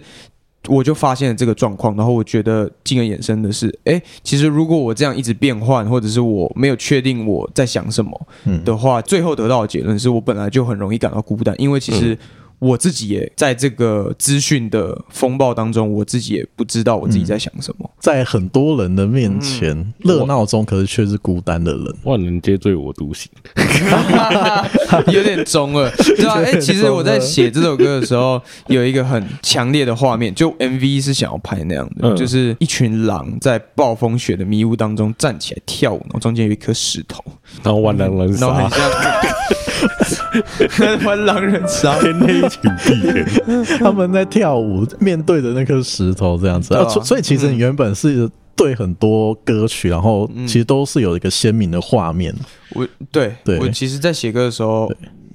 [0.67, 8.27] 我就发现了这个状况，然后我觉得进而衍生的是，哎，其实如果我这样一直变换，或者是我没有确定我在想什么
[8.63, 12.17] 的话，嗯、最后得到的结论是我本来就很容易感到孤单，因为其实。
[12.61, 17.89] 嗯我自己也在这个资讯的风暴当中，我自己也不知道我自己在想什么。
[17.99, 21.95] 在很多人的面前，热闹中，可是却是孤单的人。
[22.03, 23.31] 万人皆醉我独醒，
[25.11, 26.35] 有点中了，对吧？
[26.35, 37.23] 哎，其实我在写这首歌的时候，有一个很强烈的画面，就 MV 是想要拍那样的，就是一群狼在暴风雪的迷雾当中站起来跳舞，然后中间有一颗石头，
[37.63, 38.91] 然后万人人杀，然后很像
[41.05, 42.41] 玩狼人杀， 天黑。
[42.49, 43.25] 请闭眼，
[43.79, 46.87] 他们在跳舞，面对着那颗石头这样子啊。
[46.87, 52.33] 所以其实你原本是对很多歌曲，然后其实都是有一个鲜明的画面。
[52.73, 54.91] 我对对，我其实，在写歌的时候，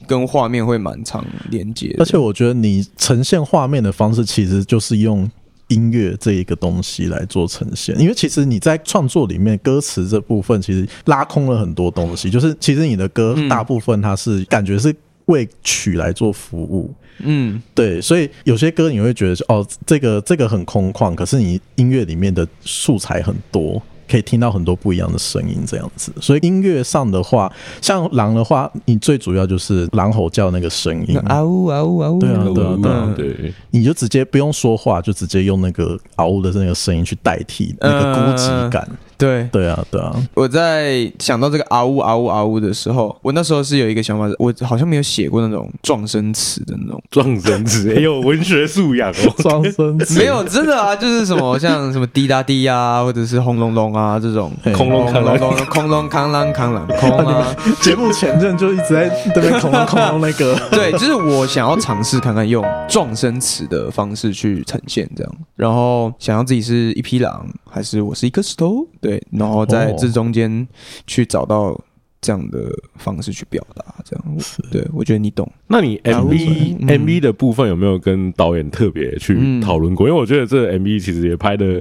[0.07, 1.95] 跟画面会蛮常连接。
[1.99, 5.29] 而且我觉得你呈现画面的方式，其实就是用
[5.69, 7.99] 音乐这一个东西来做呈现。
[7.99, 12.31] 因为其实你在创作里面，歌词这部分其实拉空了很多东西。
[12.31, 14.95] 就是其实你的歌大部分它是感觉是。
[15.27, 16.95] 为曲来做服务。
[17.19, 23.83] 嗯，对，所以有些歌你会觉得哦，这个这个很空旷，可是你音乐里面的素材很多。
[24.09, 26.13] 可以听到很多不一样的声音，这样子。
[26.21, 38.89] 所以音乐上的话，像狼的话，你最主要就是狼吼叫那个声音，嗷呜嗷呜嗷呜，对啊对啊对啊对，你就直接不用说话，就直接用那个嗷呜的那个声音去代替那个孤寂感。
[39.19, 40.15] 对对啊对啊。
[40.35, 49.35] 我在想到这个啊呜啊呜啊呜的时候，我那时候是有一个想法，我好像没有写过那种撞声词的那种撞声词， 也有文学素养哦。
[49.39, 54.53] 撞声词没有真的啊，就是什么像什么滴答滴啊，或者是轰隆隆啊这种。
[54.75, 57.55] 空隆空隆隆，空隆康啷康啷空啊！
[57.81, 60.59] 节目前阵就一直在对面空隆空隆那个。
[60.71, 68.87] 对，就是我想要尝试看看用撞声词的方式去呈现这样，然后想要自己是一匹狼，还是我是一颗石头？
[69.07, 70.67] 对，然后在这中间
[71.07, 71.81] 去找到
[72.21, 74.39] 这样的方式去表达，这样。
[74.73, 75.51] 对，我觉得你懂。
[75.69, 80.09] 那你 MV MV 的部分有没有跟导演特别去讨论过？
[80.09, 81.81] 因为我觉得这个 MV 其实也拍的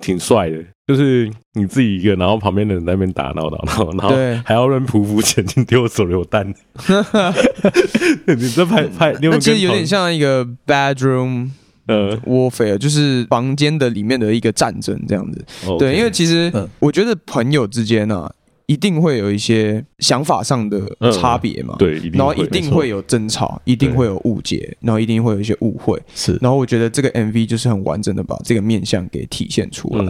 [0.00, 0.56] 挺帅的。
[0.84, 6.44] 就是你自己一个，然后旁边的人在那边打闹打闹，然后还要让匍匐前进丢手榴弹。
[8.26, 11.50] 你这拍拍，那其实有点像一个 bedroom
[11.86, 15.44] 呃 warfare，就是房间的里面的一个战争这样子。
[15.78, 18.32] 对，因为其实我觉得朋友之间啊。
[18.72, 20.80] 一定会有一些想法上的
[21.12, 21.76] 差别嘛？
[21.78, 26.00] 对，然后一定会有争吵，一定会有误解，然后一定会有一些误会。
[26.14, 30.04] 是，然后我觉得这个 MV 就是很完整的把这个面相给体现出来。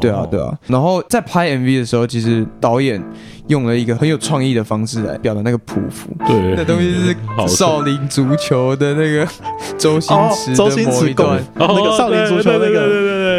[0.00, 0.58] 对啊，对啊。
[0.66, 3.02] 然后在拍 MV 的时候，其实导演
[3.48, 6.08] 用了一个很有创意的方式来表达那个匍匐。
[6.26, 7.14] 对，那东西是
[7.54, 9.28] 少林足球的那个
[9.76, 12.80] 周星驰的某一段，那个少林足球那个，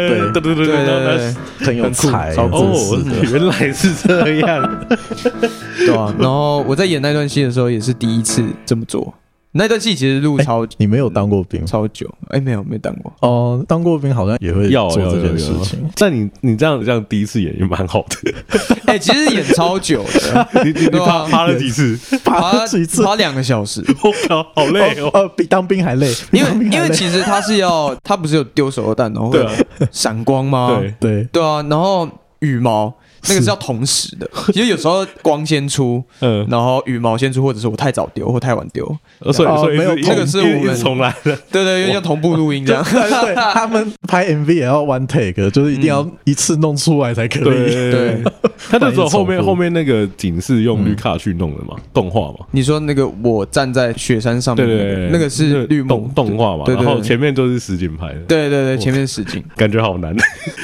[0.08, 2.98] 对对对对对对，很有才哦，
[3.30, 4.86] 原来是这样。
[5.78, 9.14] 对啊，然后我在演那段戏的时候也是第一次这么做。
[9.52, 12.06] 那段戏其实录超久，你没有当过兵，超久。
[12.28, 13.12] 哎，没有，没当过。
[13.20, 15.78] 哦，当过兵好像也会要做这件事情。
[15.96, 18.34] 但你你这样这样第一次演也蛮好的。
[18.86, 21.98] 哎，其实演超久的， 你你爬爬了几次？
[22.24, 23.02] 爬了几次？
[23.02, 23.82] 爬两个小时。
[24.04, 25.10] 我靠，好累哦。
[25.14, 29.44] 呃，比当兵还累，因为因为其实他是要他不是有丢手榴弹，然后会
[29.90, 30.76] 闪光吗？
[30.78, 32.08] 对对对啊，然后
[32.40, 32.94] 羽毛。
[33.28, 38.84] 那个是要同时的，其实有时候光先出， 嗯，然后羽毛先出，或者是我太早丢或太晚丢，
[39.32, 42.82] 所以所以没有那个是我们重来的，对对，因为要同步录音这样。
[42.84, 47.42] 对，他们拍 MV 也要 one take，就是一定要一次弄出来才可以。
[47.44, 48.22] 对，
[48.70, 52.46] 他那时候后面后面那个景是用绿卡去弄的嘛，动画嘛。
[52.52, 58.20] 你说那个我站在雪山上面，对对，那个是绿动动画嘛，然后前面都是实景拍的。
[58.28, 60.16] 对对对，前面是实景，感觉好难，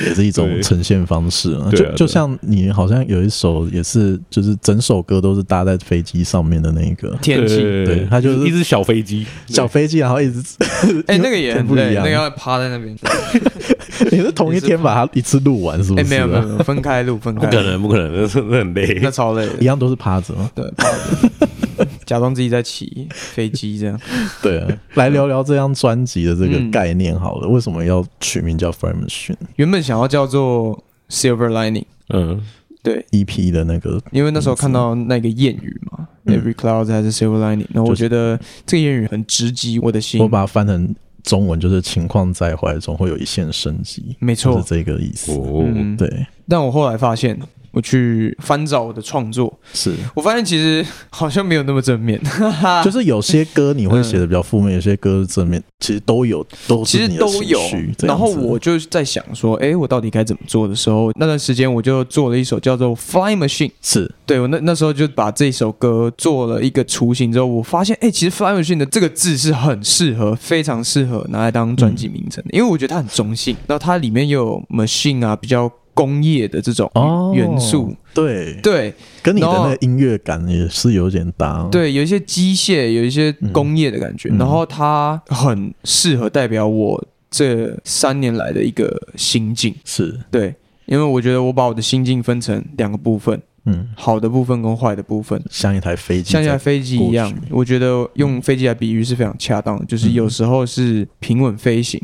[0.07, 1.71] 也是一种呈现方式啊。
[1.71, 2.39] 就就像。
[2.55, 10.43] 你好像有一首也是，就是整首歌都是搭在飞机上面的那一个天气，对，它就是一只小飞机，小飞机，然后一直，
[11.07, 12.95] 哎，那个也很不一样，那个要趴在那边。
[14.11, 16.05] 你是同一天把它一次录完，是不是？
[16.05, 17.47] 没有没有，分开录，分开。
[17.47, 19.49] 不可能，不可能，那是那很累，那超累。
[19.61, 20.51] 一样都是趴着吗？
[20.55, 23.99] 对，趴着， 假装自己在骑飞机这样。
[24.43, 29.37] 对啊，来聊聊这张专辑的这个概念好了，为什么要取名叫 Flying Machine？
[29.57, 31.85] 原本想要叫做 Silver Lining。
[32.11, 32.41] 嗯，
[32.83, 40.21] 对，EP 的那个，因为那时候看到那个谚语嘛，嗯，Every cloud has a silver lining，然后我觉得这个谚语很直击我的心。
[40.21, 45.33] 我把它翻成中文，就是情况在坏，总会有一线生机，没错，是这个意思。
[45.33, 45.65] 哦，
[45.97, 46.27] 对。
[46.49, 47.39] 但我后来发现。
[47.75, 52.21] 我去翻找我的创作，是我发现其实好像没有那么正面，
[52.85, 57.59] 就是有些歌你会写的比较负面，有些歌是正面，其实都有，都其实都有。
[58.03, 75.71] 然后我就在想说，哎，我到底该怎么做的时候，那段时间我就做了一首叫做《Flying Machine》，是对我那那时候就把这首歌做了一个雏形之后，我发现，哎，其实《Flying Machine》的这个字是很适合，非常适合拿来当专辑名称的，因为我觉得它很中性，然后它里面又有 machine 啊，比较。
[75.95, 76.91] 工业的这种
[77.35, 81.67] 元素，哦、对对，跟你的那个音乐感也是有点搭。
[81.71, 89.75] 对，有一些机械，有一些工业的感觉，嗯、然后它很适合代表我这三年来的一个心境。
[89.85, 90.55] 是对，
[90.87, 93.41] 因为我觉得我把我的心境分成两个部分。
[93.67, 97.33] 嗯，好的部分跟坏的部分，像一台飞机，像一台飞机一样。
[97.51, 101.99] 我觉得用飞机来比喻是非常恰当的，就是有时候是平稳飞行，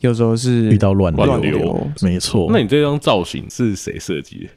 [0.00, 1.86] 有时候是遇到乱乱流。
[2.02, 2.48] 没错。
[2.50, 4.48] 那你这张造型是谁设计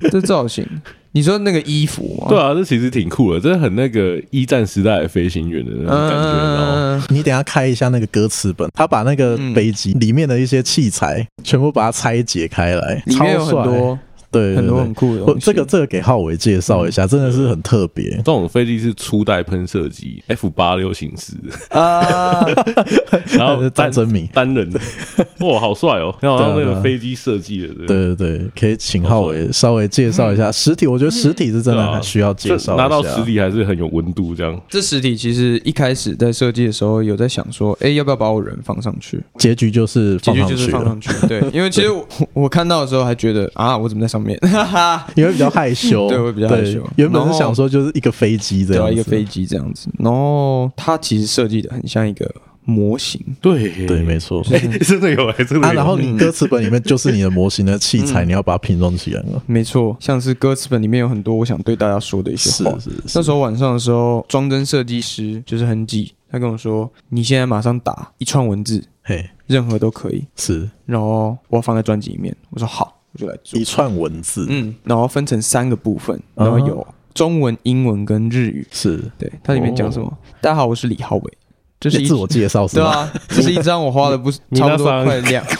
[0.00, 0.10] 的？
[0.12, 0.66] 这造型，
[1.12, 2.26] 你说那个衣服吗？
[2.28, 7.14] 对啊，这其实挺酷的，这很那个一战时代的飞行员的那种感觉。
[7.14, 13.98] 你等下开一下那个歌词本，他把那个飞机里面的一些器材全部把它拆解开来，里面有很多。
[14.36, 15.34] 对，很多很酷的。
[15.40, 18.10] 这个这个给浩伟介绍一下，真的是很特别。
[18.16, 21.32] 这种飞机是初代喷射机 F 八六型式
[21.70, 22.44] 啊，
[23.36, 24.80] 然后 战争迷单人的，
[25.40, 26.14] 哇，好帅哦！
[26.20, 30.86] 然后那个飞机设计的，对对对，可以请浩伟稍微介绍一下实体。
[30.86, 34.34] 我觉得实体是真的很需要介绍，拿到实体还是很有温度。
[34.34, 39.22] 这样，这实体其实一开始在设计的时候有在想说，哎，要不要把我人放上去？
[39.38, 41.10] 结局就是结局就是放上去。
[41.26, 44.25] 对，因为其实我我看到的时候还觉得啊，我怎么在上面？
[45.14, 46.82] 因为比较害羞， 对，会比较害羞。
[46.96, 49.88] 原本是想说就是一个飞机这样，一个飞机这样子。
[49.98, 52.28] 然后它其实设计的很像一个
[52.64, 55.72] 模型，对对，没错， 真的有，真的有。
[55.74, 59.42] 然后你歌词本里面就是你的模型的器材，你要把它拼装起来了。
[59.46, 62.76] 没错，像是歌词本里面有很多我想对大家说的一些话。
[62.78, 62.96] 是是。
[63.14, 70.68] 那时候晚上的时候，装帧设计师就是很挤，他跟我说：“你现在马上打一串文字，嘿，任何都可以。”是。
[70.84, 72.95] 然后我要放在专辑里面，我说好。
[73.16, 78.66] 就来做一串文字，嗯，然后分成三个部分，然后有中文、英文跟日语。
[78.70, 80.18] 是对，它里面讲什么？
[80.40, 81.38] 大家好，我是李浩伟，
[81.80, 82.84] 这是自我介绍，是吧？
[82.84, 85.44] 对啊，这是一张我花了不 差不多快两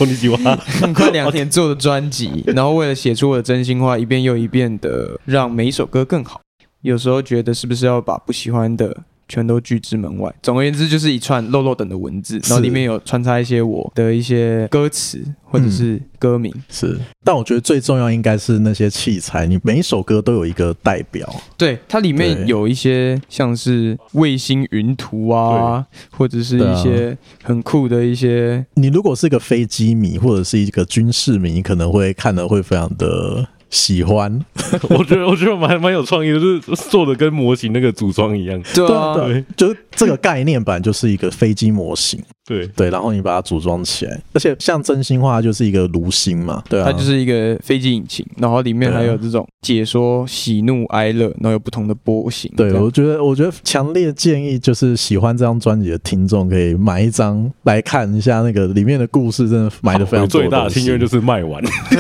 [0.94, 6.40] 快两天做的专辑，然后为了写出我的真心话，一遍又一遍的让每一首歌更好。
[6.82, 9.04] 有时候觉得是不是要把不喜欢的。
[9.28, 10.34] 全都拒之门外。
[10.42, 16.52] 总而言之，就是一串漏漏等的文字，然后里面有穿插一些我的一些歌词或者是歌名。
[16.54, 21.28] 嗯、是，但我觉得最重要应该是那些器材，你每一首歌都有一个代表。
[21.56, 28.64] 对，它里面有一些像是卫星云图啊，或者是一些很酷的一些。
[28.74, 33.48] 你如果是一个飞机迷或者是一个军事迷，你可能会看的会非常的。
[33.76, 34.42] 喜欢，
[34.88, 38.58] 我觉得我觉得蛮蛮有创意的，就是做的跟模型那个组装一样。
[38.74, 42.18] 对啊，对，就是这个概念版就是一个飞机模型。
[42.46, 52.48] 对对，然后你把它组装起来，而且像真心话就是一个炉心嘛，对啊，它就是一个飞机引擎，然后里面还有这种解说喜怒哀乐，然后有不同的波形。
[52.56, 60.40] 对，我觉得我觉得强烈建议就是喜欢这张专辑的听众可以买一张来看一下，那个里面的故事真的买的非常多。
[60.40, 61.60] 最大的心愿就是卖完。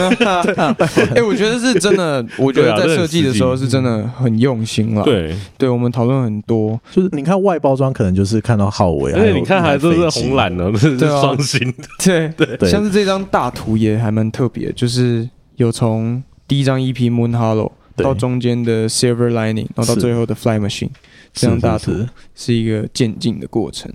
[1.16, 5.02] 哎，我觉得是真的， 我觉得在设计的时候是真的很用心了。
[5.02, 10.36] 对，对我们讨论很多，就是你看外包装可能就是看到浩伟，而且你看还都是红。
[10.36, 11.74] 蓝的，这是双星
[12.04, 15.26] 对对，像是这张大图也还蛮特别，就是
[15.56, 20.90] 有从第一张 EP Moon Hollow 到中间的 Silver Lining，然后到最后的 Fly Machine，
[21.32, 21.92] 这张大图
[22.34, 23.90] 是一个渐进的过程。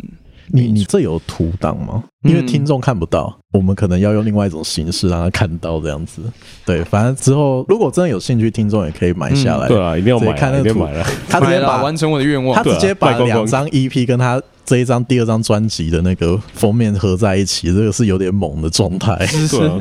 [0.48, 2.04] 你你这有图档吗？
[2.24, 6.22] 因为听众看不到，我们可能要用另外一种形式让他看到这样子。
[6.66, 9.68] 对，反正之后如果真的有兴趣，听众也可以买下来。
[9.68, 10.88] 对啊，一定要买，看那个图。
[11.28, 14.42] 他直接把完成我的愿望，他直接把两张 EP 跟他。
[14.64, 19.78] 这一张第二张专辑的那个封面合在一起，这个是有点猛的状态，是啊，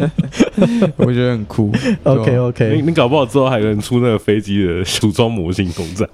[0.97, 1.71] 我觉得很酷。
[2.03, 6.09] OK OK，你你搞不好之后还能出那个飞机的组装模型公仔。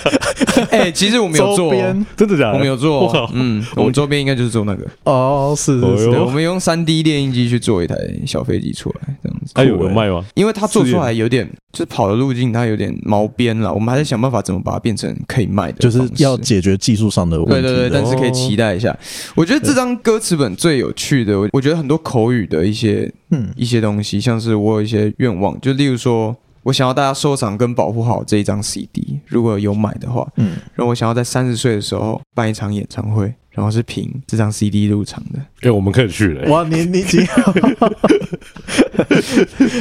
[0.70, 1.74] 哎，其实我们有做，
[2.16, 2.52] 真的假的？
[2.52, 4.86] 我们有做，嗯，我们周边应该就是做那个。
[5.04, 9.52] 哦，是是是，我们用三 D 列印机去做一台小飞机出来，这样子。
[9.54, 10.24] 它有有卖吗？
[10.34, 17.62] 因为它做出来有点，就是跑的路径它有点毛边了，我们还在想办法怎么把它变成可以卖的，就是要解决技术上的问题。
[17.62, 17.90] 对对对。
[17.90, 18.96] 但是可以期待一下。
[19.34, 33.32] 我觉得这张歌词本最有趣的，我觉得很多口语的一些嗯一些东西，像是我有一些愿望，就例如说我想要大家收藏跟保护好这一张 CD，如果有买的话，嗯，然后我想要在三十岁的时候办一场演唱会。
[33.56, 36.48] 然后是凭这张 CD 入场的，哎，我们可以去了。
[36.48, 37.52] 哇，你你几好？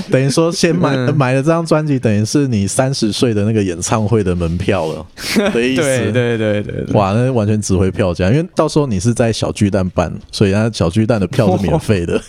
[0.10, 5.06] 等于说先买买了这张专辑，等于是你三十岁的那个演唱会的门票了
[5.54, 5.82] 的意思。
[5.82, 12.20] 对对对对，哇，那完全值回票价，因为到时候你是在小巨蛋办，所以那小巨蛋的票是免费的，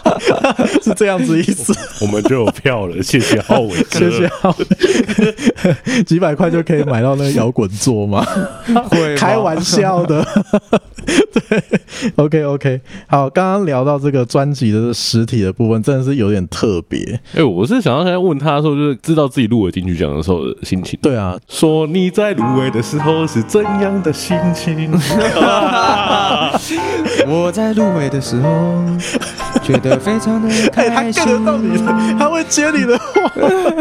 [0.82, 1.74] 是这样子意思。
[2.00, 8.26] 我们就有票了，谢谢浩伟，谢谢浩伟，几百块就可以买到那个摇滚座吗？
[8.90, 10.26] 会开玩笑的。
[11.32, 11.62] 对
[12.16, 17.00] ，OK OK，好，刚刚聊到这个专辑的实体的部分，真的是有点特别。
[17.32, 20.98] 哎、欸，我是想要现在问他说，就是知道自己入围金曲奖的时候的心情。
[21.02, 24.90] 对啊，说你在入围的时候是怎样的心情？
[27.26, 28.48] 我在入围的时候
[29.68, 30.94] 觉得非常的开心。
[30.94, 31.84] 欸、他 get 得到你的，
[32.18, 33.06] 他会接你的话。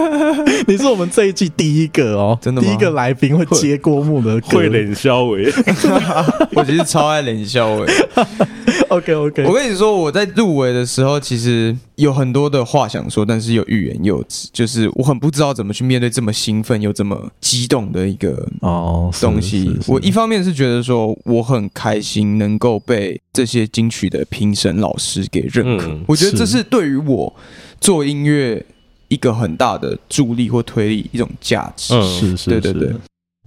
[0.67, 2.67] 你是我们这一季第一个哦，真的吗？
[2.67, 5.52] 第一个来宾会接郭木的歌，会冷笑伟。
[6.54, 7.88] 我其实超爱冷笑伟。
[8.89, 19.67] OK OK，我跟你说，我在入围的时候，其实有很多的话想说，但是又欲言又止，就是我很不知道怎么去面对这么兴奋又这么激动的一个哦东西。
[19.67, 27.35] Oh, 我一方面是觉得说我很开心能够被这些金曲的评审老师给认可，嗯、我觉得这是对于我
[27.81, 28.63] 做音乐
[29.08, 31.95] 一个很大的助力或推力，一种价值。
[31.95, 32.93] 嗯，是是，对对对。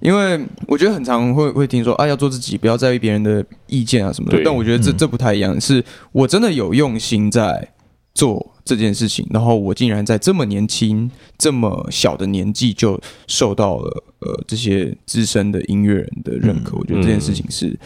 [0.01, 4.41] 因为我觉得很常会会听说啊，要做自己，不要在意别人的意见啊什么的。
[4.45, 7.69] 但我觉得这、嗯、这不太一样，是我真的有用心在
[8.15, 16.77] 做这件事情，然后我竟然在这么年轻、这么小的年纪就受到了呃这些资深的音乐人的认可。
[16.77, 17.69] 嗯、我觉得这件事情是。
[17.69, 17.79] 嗯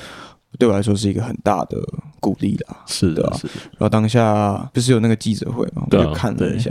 [0.56, 1.76] 对我来说是一个很大的
[2.20, 3.22] 鼓励啦，是的，
[3.72, 6.70] 然后当下不是有那个记者会嘛，我就看了一下，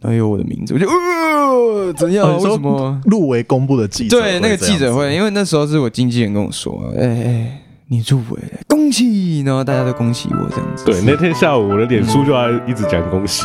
[0.00, 2.36] 然后有我的名字，我就呃，怎样？
[2.36, 4.22] 为什么入围公布的记者会？
[4.22, 7.61] 对，那个记者会，因为那时候是我经纪人跟我说，哎哎，
[7.92, 9.42] 你入围了，恭喜！
[9.42, 10.86] 然后大家都恭喜我这样子。
[10.86, 13.44] 对，那天下午我的脸书就还一直讲恭喜，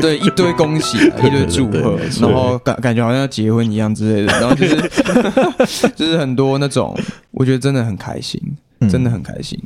[0.00, 4.76] 对，一堆恭喜， 一堆祝贺，然后感感觉好像要结婚一样之类的，然后就是
[5.94, 6.92] 就是很多那种，
[7.30, 8.40] 我觉得真的很开心。
[8.90, 9.58] 真的很开心，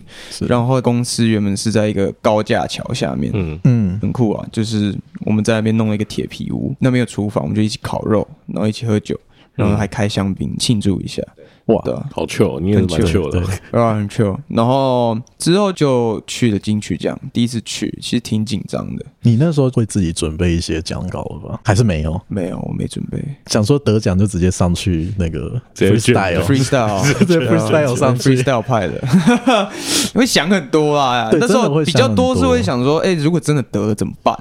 [0.47, 4.47] 然后公司原本是在一个高架桥下面，嗯嗯，很酷啊！
[4.53, 9.18] 就是我们在那边弄了一个铁皮屋，那边有厨房，我们就一起烤肉，然后一起喝酒，
[9.59, 11.23] 然后还开香槟庆祝一下。
[11.67, 13.41] 哇，对，好 chill，你也蛮 chill 的，
[13.79, 14.35] 啊，很 chill。
[14.49, 19.05] 然后之后就去了金曲奖，第一次去，其实挺紧张的。
[19.21, 21.61] 你那时候会自己准备一些讲稿了吧？
[21.63, 22.19] 还是没有？
[22.29, 23.23] 没有，我没准备。
[23.49, 29.03] 想说得奖就直接上去那个 freestyle，freestyle， 对 freestyle 上 freestyle 派的，
[30.15, 31.29] 会想很多啊。
[31.33, 34.35] 那时候比较多是会想说，哎，如果真的得了怎么办？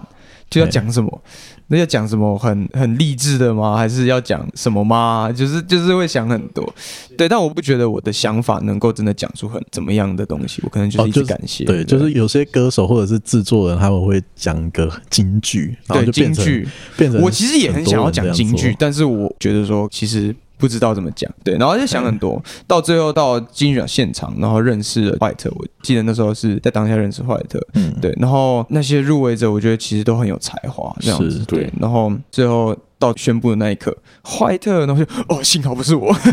[0.50, 1.22] 就要讲什么？
[1.70, 3.76] 那要讲什么很很励志的吗？
[3.76, 5.30] 还是要讲什么吗？
[5.36, 6.74] 就是就是会想很多，
[7.18, 11.66] 对，但我不觉得我的想法能够真的讲出很怎么样的东西，我可能就是一直感谢。
[11.66, 20.34] 哦就是、对，对，就是有些歌手或者是制作人，他们会讲个京剧，然后就变成对金句，变成我其实也很想要讲京剧，但是我觉得说其实。
[20.58, 36.16] 不知道怎么讲，对，然后就想很多，到最后到金曲奖现场，然后认识了怀特，我记得那时候是在当下认识怀特，嗯，对，然后那些入围者，我觉得其实都很有才华，这样子，对，然后最后到宣布的那一刻，坏特，然后就哦，幸好不是我，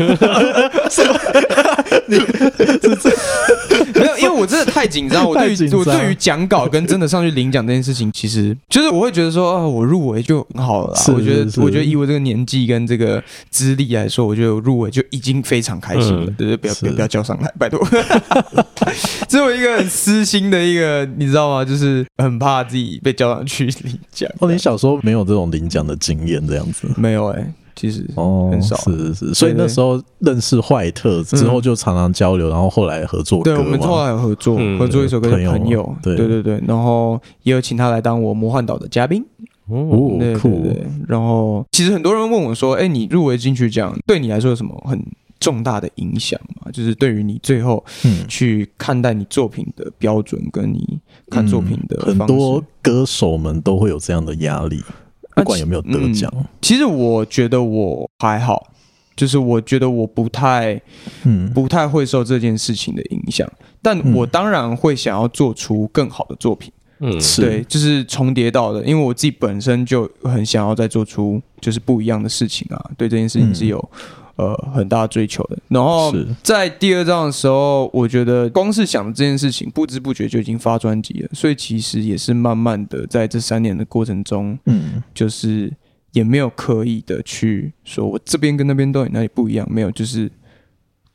[2.07, 3.11] 你是这。
[3.95, 5.27] 没有，因为我真的太紧张。
[5.27, 10.93] 我对于我对于讲稿跟真的上去领奖这件事情，其实就是我会觉得说，啊，我入围就很好了。
[11.13, 16.25] 我觉得，我觉得以我这个年纪跟这个资历来说，我觉得我入围就已经非常开心了。
[16.37, 17.79] 对对，不要不要不要叫上来，拜托。
[19.27, 21.63] 只有一个很私心的一个，你知道吗？
[21.63, 24.29] 就是很怕自己被叫上去领奖。
[24.39, 26.87] 哦，你小时候没有这种领奖的经验，这样子？
[26.95, 27.53] 没有哎。
[27.75, 36.15] 其实哦，很少，是是是，所以那时候认识坏特之后就常常交流，然后后来合作，对，我们后来有合作，合作一首歌叫《朋友》，对。
[36.15, 39.21] 对对，然后也有请他来当我魔幻岛的嘉宾，
[39.67, 44.97] 哦，对对，然后其实很多人问我说：“哎，你入围金曲奖对你来说有什么很
[45.41, 46.71] 重大的影响吗？
[46.71, 47.83] 就是对于你最后
[48.29, 50.97] 去看待你作品的标准，跟你
[51.29, 54.81] 看作品的很多歌手们都会有这样的压力。”
[55.35, 58.71] 不管有没有得奖，嗯，其实我觉得我还好，
[59.15, 60.81] 就是我觉得我不太，
[61.23, 63.47] 嗯，不太会受这件事情的影响。
[63.81, 73.91] 但我当然会想要做出更好的作品，嗯，对，就是重叠到的，因为我自己本身就很想要再做出就是不一样的事情啊，对这件事情是有。
[74.37, 75.57] 嗯呃，很大追求的。
[75.67, 76.13] 然后
[76.43, 81.29] 在第二章的时候，我觉得光是想这件事情，不知不觉就已经发专辑了。
[81.33, 85.71] 所以其实也是慢慢的在这三年的过程中，嗯，就是
[86.11, 90.31] 也没有刻意的去说我这边跟那边到底哪里不一样，没有，就是。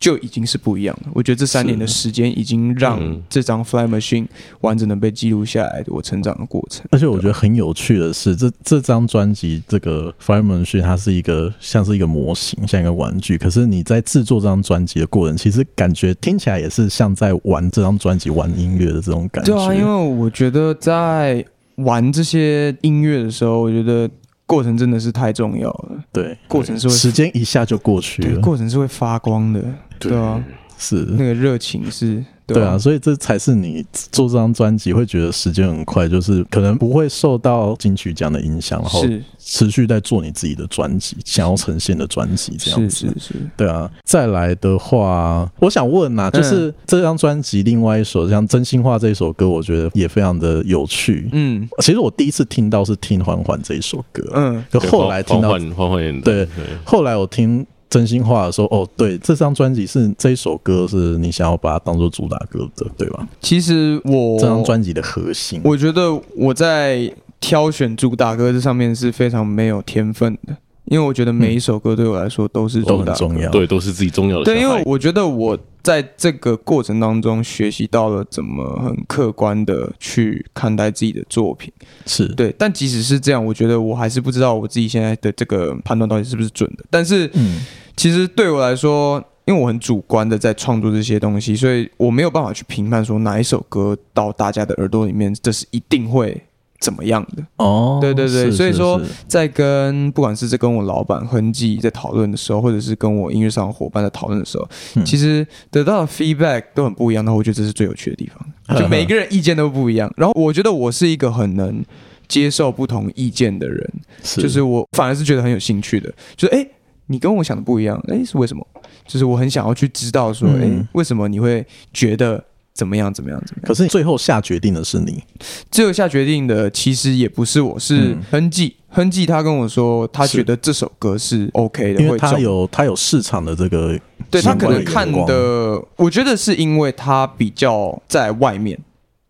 [0.00, 1.10] 就已经是不一样了。
[1.12, 2.98] 我觉得这三年的时间已经让
[3.28, 4.24] 这张《Fly Machine》
[4.62, 6.86] 完整的被记录下来，我成长的过程。
[6.90, 13.36] 而且我觉得很有趣的是，这这张专辑这个《Fly Machine》它是一个像是一个模型，像一个玩具。
[13.36, 19.52] 可是你在制作这张专辑的过程，其实感觉听起来也是像在玩这张专辑、玩音乐的这种感觉。
[19.52, 21.44] 对啊，因为我觉得在
[21.76, 24.10] 玩这些音乐的时候，我觉得。
[24.50, 29.64] 过程真的是太重要了，对，过程是会时间一下就过去了，过程是会发光的，
[30.00, 30.42] 对啊，
[30.76, 30.96] 是。
[31.16, 32.24] 那个热情是。
[32.54, 39.04] 对啊，所以这才是你做这张专辑会觉得时间很快，就是可能不会受到金曲奖的影响，然后
[39.38, 43.06] 持续在做你自己的专辑，想要呈现的专辑这样子。
[43.06, 43.90] 是是是，对啊。
[44.04, 51.28] 再来的话，我想问啊，就是这张专辑另外一首像《真心话》这一首歌，我觉得也非常的有趣。
[51.32, 56.48] 嗯，其实我第一次听到是听《缓缓》这一首歌，嗯，就后来听到《缓缓》也对，
[56.84, 57.66] 后来我听。
[57.90, 63.28] 真心话的说哦，对，这张专辑是这一首歌是你想要把它当做主打歌的，对吧？
[63.40, 74.44] 其实我这张专辑的核心，我觉得我在挑选主打歌这上面是非常没有天分的，因为我觉得每一首歌对我来说都是都很重要，对，都是自己重要的。
[74.44, 81.72] 对，因为我觉得我在这个过程当中学习到了怎么很客观的去看待自己的作品，
[82.06, 82.54] 是对。
[82.58, 86.84] 但即使是这样，我觉得我还是不知道我自己现在的这个判断到底是不是准的。
[86.90, 87.60] 但是，嗯，
[87.96, 96.42] 其实对我来说，因为我很主观的在创作这些东西，所以我没有办法去评判说哪一首歌到大家的耳朵里面，这是一定会。
[96.80, 97.44] 怎么样的？
[97.56, 104.66] 哦，对对对，所以说在跟不管是在跟我老板亨记在讨论的时候，或者是跟我音乐上伙伴在讨论的时候，
[104.96, 107.22] 嗯、其实得到的 feedback 都很不一样。
[107.22, 110.10] 那我觉得这是最有趣的地方，就每个人意见都不一样。
[110.16, 111.84] 然后我觉得我是一个很能
[112.26, 116.10] 接受不同意见的人，是就是我反而是觉得很有兴趣的。
[116.34, 116.66] 就是哎，
[117.08, 118.66] 你跟我想的不一样，哎，是为什么？
[119.06, 122.42] 就是我很想要去知道说，哎、嗯，为什么你会觉得？
[122.72, 123.12] 怎么样？
[123.12, 123.40] 怎么样？
[123.46, 123.68] 怎么样？
[123.68, 125.22] 可是最后下决定的是你。
[125.70, 128.76] 最后下决定的其实也不是我，是亨记。
[128.88, 133.98] 亨记他跟我说，他觉得这首歌是 OK 的，因为他有他有市场的这个。
[134.30, 138.78] 对，他可能看的，我觉得是因为他比较在外面，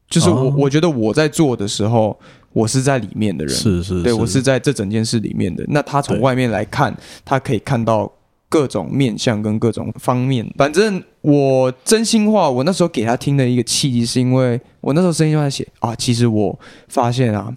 [0.09, 2.19] 就是我、哦、我觉得我在做的时候，
[2.53, 5.65] 我是在里面的人，是是，是，对我是在这整件事里面的。
[5.69, 8.11] 那他从外面来看，他可以看到。
[8.51, 17.57] 各种面向跟各种方面，反正我真心话，我那时候给他听的一个契机，是因为我那时候真心话写啊，其实我发现啊，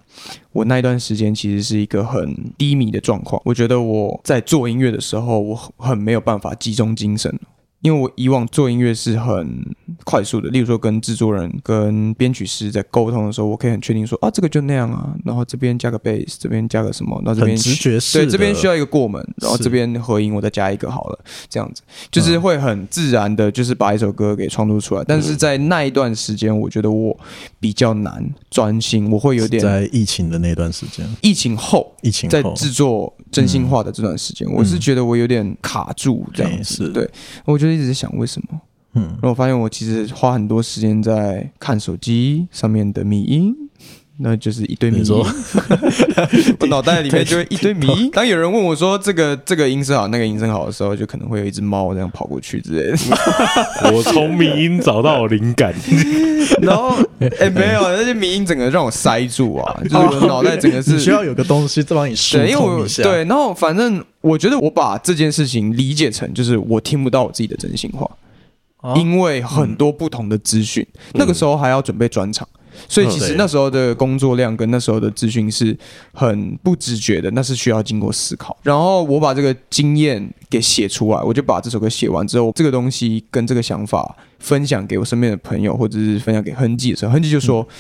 [0.51, 7.37] 我那一段时间其实是一个很低迷的状况，我觉得我在做音乐的时候，我很没有办法集中精神。
[7.83, 9.61] 因为我以往做音乐是很
[10.05, 21.19] 快速的，例如说跟制作人、跟编曲师在沟通的时候，我可以很确定说啊，这个就那样啊，然后这边加个贝斯，这边加个什么，那这边直觉式，对，这边需要一个过门，然后这边合音，我再加一个好了，
[21.49, 25.03] 这样子就是会很自然的，就是把一首歌给创作出来。
[25.05, 27.17] 但是在那一段时间，我觉得我
[27.59, 32.31] 比较难专心，我会有点在疫情的那段时间，疫情后，疫情后。
[32.31, 37.09] 在制作真心话的这段时间，我是觉得我有点卡住这样子，对，
[37.43, 37.73] 我就。
[37.73, 38.61] 一直在想为什么，
[38.93, 43.51] 嗯，然后我发现我其实花很多时间在看手机上面的迷因，
[44.17, 45.05] 那就是一堆迷因，
[46.59, 48.09] 我脑袋里面就会一堆迷。
[48.13, 52.97] 当有人问我说这个这个音色好，那个音色好的时候，就可能会有一只猫这样跑过去之类的。
[53.91, 55.73] 我从迷音找到灵感，
[56.61, 56.95] 然后
[57.39, 63.03] 哎没有那些迷音整个让我塞住啊，就是我脑袋整个是需要有个东西再帮你疏通一下。
[63.03, 64.03] 对，然后反正。
[64.23, 68.09] 我觉得我把这件事情理解成，就是我听不到我自己的真心话，
[68.79, 70.81] 哦、因为很多不同的资讯。
[70.93, 72.47] 嗯、那个时候还要准备专场，
[72.87, 75.77] 所以其实那时候的工作量跟那时候的资讯是
[76.13, 78.57] 很不直觉的，那是需要经过思考。
[78.63, 87.61] 然后我把这个经验给写出来，我就把这首歌写完之后，这个东西跟这个想法分享给我身边的朋友，或者是分享给亨记的时候，亨记就说。
[87.61, 87.75] 嗯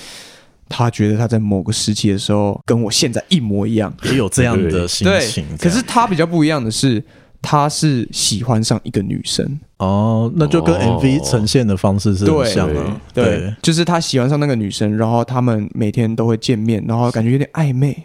[0.69, 5.45] 他觉得他在某个时期的时候跟我现在一模一样，也有这样的心情。
[5.59, 7.03] 可是他比较不一样的是，
[7.43, 12.81] 他是喜欢上一个女生哦，那就跟 MV 呈现的方式是很像的。
[13.13, 17.95] 对，就是他喜欢上那个女生，然后他们每天都会见面，然后感觉有点暧昧。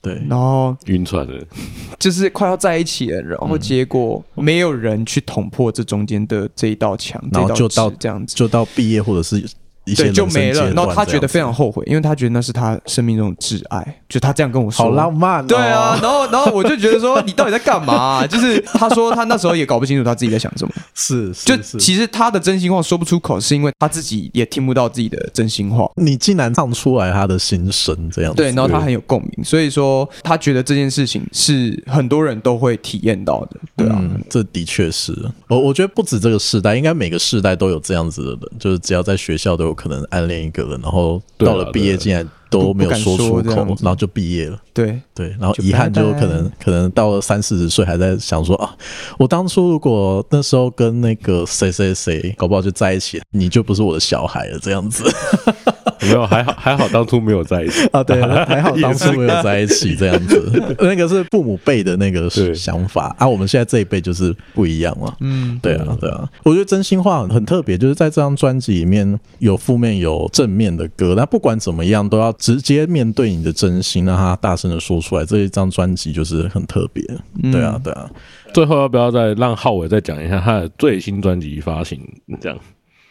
[0.00, 1.46] 对，然后晕船了，
[1.98, 9.44] 就是快要在一起了，然后结果没有人去捅破这中间的这一道墙，然后就到这样子，就到毕业或者是。
[9.94, 10.72] 对，就没了。
[10.72, 14.00] 然后他觉得非常后悔，因为他觉得那是他生命中的挚爱。
[14.08, 15.46] 就他这样跟我说，好浪漫哦。
[15.48, 18.26] 对啊，然后然后我就觉得说，你到底在干嘛啊？
[18.26, 20.72] 就是他说他那时候也搞不清楚他自己在想什么。
[20.94, 25.90] 是，就其实他的真心话说不出口，是因为他自己也听不到自己的真心话。
[25.96, 28.36] 你竟然唱出来他的心声，这样子。
[28.36, 33.60] 对，然后他很有共鸣，所以说他觉得这件事情是很多人都会体验到的。
[33.76, 35.12] 对啊，这的确是。
[35.48, 44.58] 我我觉得不止这个时代，应该每个时代都有这样子的人，就是只要在学校都有可能暗恋一个人，然后到了毕业竟然都没有说出口，然后就毕业了。
[44.72, 48.76] 对对，然后遗憾就可能可能到了三四十岁还在想说啊，
[49.18, 55.04] 我当初如果那时候跟那个谁谁谁搞不好就在一起，你就不是我的小孩了，这样子。
[56.02, 58.04] 没有，还好还好，当初没有在一起啊。
[58.04, 60.76] 对，还好 当初没有在一起，这样子。
[60.78, 65.16] 那个是父母辈的那个想法啊，我们现在这一辈就是不一样了。
[65.20, 66.28] 嗯，对啊，对啊。
[66.44, 75.24] 我觉得真心话很特别，就是在这张专辑里面有负面有正面的歌，那不管怎么样都要直接面对你的真心，让他大声的说出来。
[75.24, 77.02] 这一张专辑就是很特别。
[77.50, 78.10] 对啊，对啊。
[78.54, 82.00] 最后要不要再让浩伟再讲一下他的最新专辑发行
[82.40, 82.58] 这样？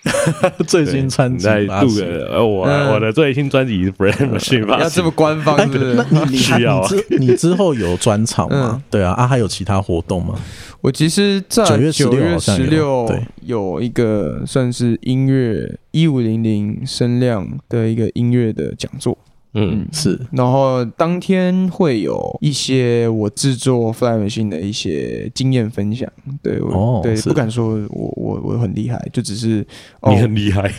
[0.67, 6.05] 最新专辑在杜哥，呃，我我的最新专辑是 Brain Machine 要这么官方是不是？
[6.11, 6.87] 那你需要
[7.19, 8.81] 你之后有专场吗？
[8.89, 10.35] 对啊，啊还有其他活动吗？
[10.81, 19.17] 我其实，在九月十六有一个算是音乐一五零零声量的一个音乐的讲座。
[19.55, 20.19] 嗯，是。
[20.31, 26.11] 然后当天会有一些我制作 Fly Machine 的一些经验分享。
[26.43, 29.65] 对，哦，对，不敢说我我我很厉害，就只是、
[30.01, 30.69] 哦、你很厉害，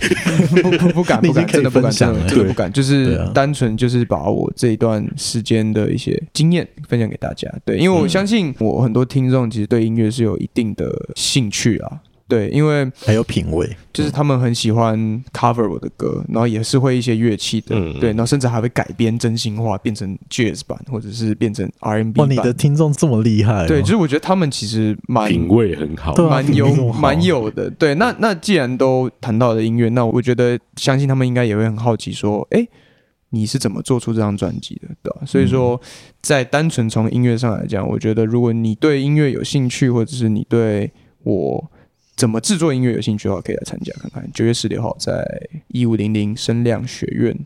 [0.51, 7.51] 不不不敢 不敢，真的不敢，真的这个不敢，就是单纯就是把我这一段时间的一些经验分享给大家。
[7.65, 12.01] 对，因为我相信我很多听众其实对音乐是有一定的兴趣啊。
[12.29, 14.99] 对，因为很有品味，就是他们很喜欢
[15.33, 22.27] cover 我的歌，然后也是会一些乐器的，嗯、对，然后甚至还会改编真心话变成 jazz 版，或者是变成 R&B 版。
[22.27, 23.69] 哇，你的听众这么厉害、哦！
[23.69, 27.71] 对，就是我觉得他们其实蛮品味很好，蛮有蛮有的。
[27.71, 32.67] 对，那那既然都谈到了音乐，那我觉得相信他们应该也会很好奇，说，哎，
[33.31, 34.89] 你是怎么做出这张专辑的？
[35.01, 35.21] 对吧？
[35.25, 35.81] 所以说，
[36.21, 40.91] 在单纯从音乐上来讲，我觉得如果你对音乐有兴趣，或者是你对
[41.23, 41.71] 我。
[42.17, 44.31] 怎么制作音乐有兴趣的话，可以来参加看看。
[44.33, 45.23] 九月十六号在
[45.69, 47.37] 一五零零声量学院。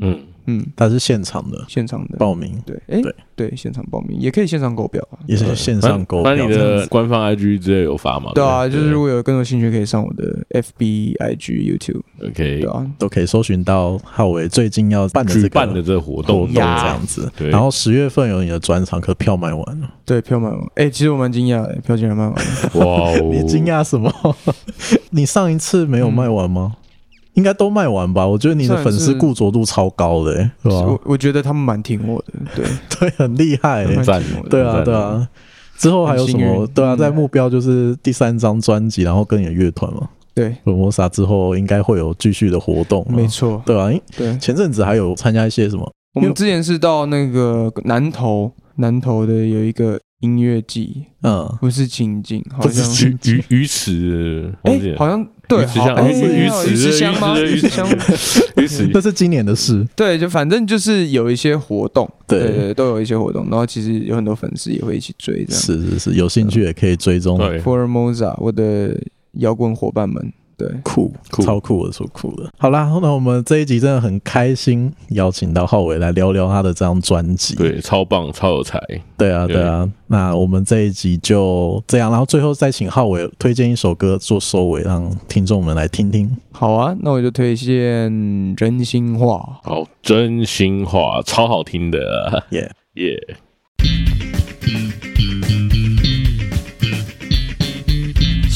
[0.00, 2.58] 嗯嗯，它是现场的，现场的报名。
[2.64, 6.34] 对，哎，对对，现场报名也可以线上购票，也是线上购票。
[6.34, 8.32] 那你的官方 IG 之类有发吗？
[8.34, 12.00] 对啊，就是如果有更多兴趣，可以上我的 FB、IG、YouTube。
[12.26, 17.30] OK，对啊，都可以搜寻到浩伟最近要办的这个办的这个活动这样子。
[17.36, 19.90] 对，然后十月份有你的专场，可票卖完了。
[20.06, 20.58] 对，票卖完。
[20.76, 22.70] 哎，其实我蛮惊讶的，票竟然卖完了。
[22.74, 23.20] 哇哦！
[23.30, 24.10] 你惊讶什么？
[25.10, 26.76] 你上一次没有卖完吗？
[27.34, 28.26] 应该都卖完吧？
[28.26, 30.80] 我觉得你的粉丝固着度超高的，欸，是吧？
[30.82, 32.66] 我我觉得他们蛮挺我的，对
[32.98, 35.28] 对，很厉害，欸，赞对啊对啊。
[35.76, 36.66] 之后还有什么？
[36.74, 40.08] 对啊，在目标就是第三张专辑，然后跟你的乐团嘛。
[40.34, 45.88] 对，粉磨砂之后应该会有继续的活动，没错，对啊，对，前阵子还有参加一些什么？
[46.14, 49.98] 我们之前是到那个南投，南投的有一个。
[50.20, 57.38] 音乐季，嗯，不是情景，好像鱼鱼鱼池，哎，好像对，鱼池乡，鱼池乡吗？
[57.38, 57.88] 鱼池乡，
[58.56, 59.86] 鱼池，这 是今年的事。
[59.94, 63.44] 对，就反正就是有一些活动，对对，都有一些活动。
[63.48, 67.38] 然后其实有很多粉丝也会一起追，这样是是是，有兴趣也可以追踪。
[67.62, 69.00] Formosa，我的
[69.34, 70.32] 摇滚伙伴们。
[70.58, 72.50] 对，酷，酷超酷的，超酷的。
[72.58, 77.54] 好啦，那我们这一集真的很开心，邀请到浩伟来聊聊他的这张专辑。
[77.54, 78.82] 对，超棒，超有才。
[79.16, 79.88] 对啊，对啊。
[80.08, 86.36] 那我们这一集就这样，然后最后再请浩伟推荐一首歌做收尾，让听众们来听听。
[86.50, 88.10] 好啊，那我就推荐
[88.56, 89.36] 《真心话》。
[89.68, 92.44] 好，真心话，超好听的。
[92.50, 93.16] 耶耶。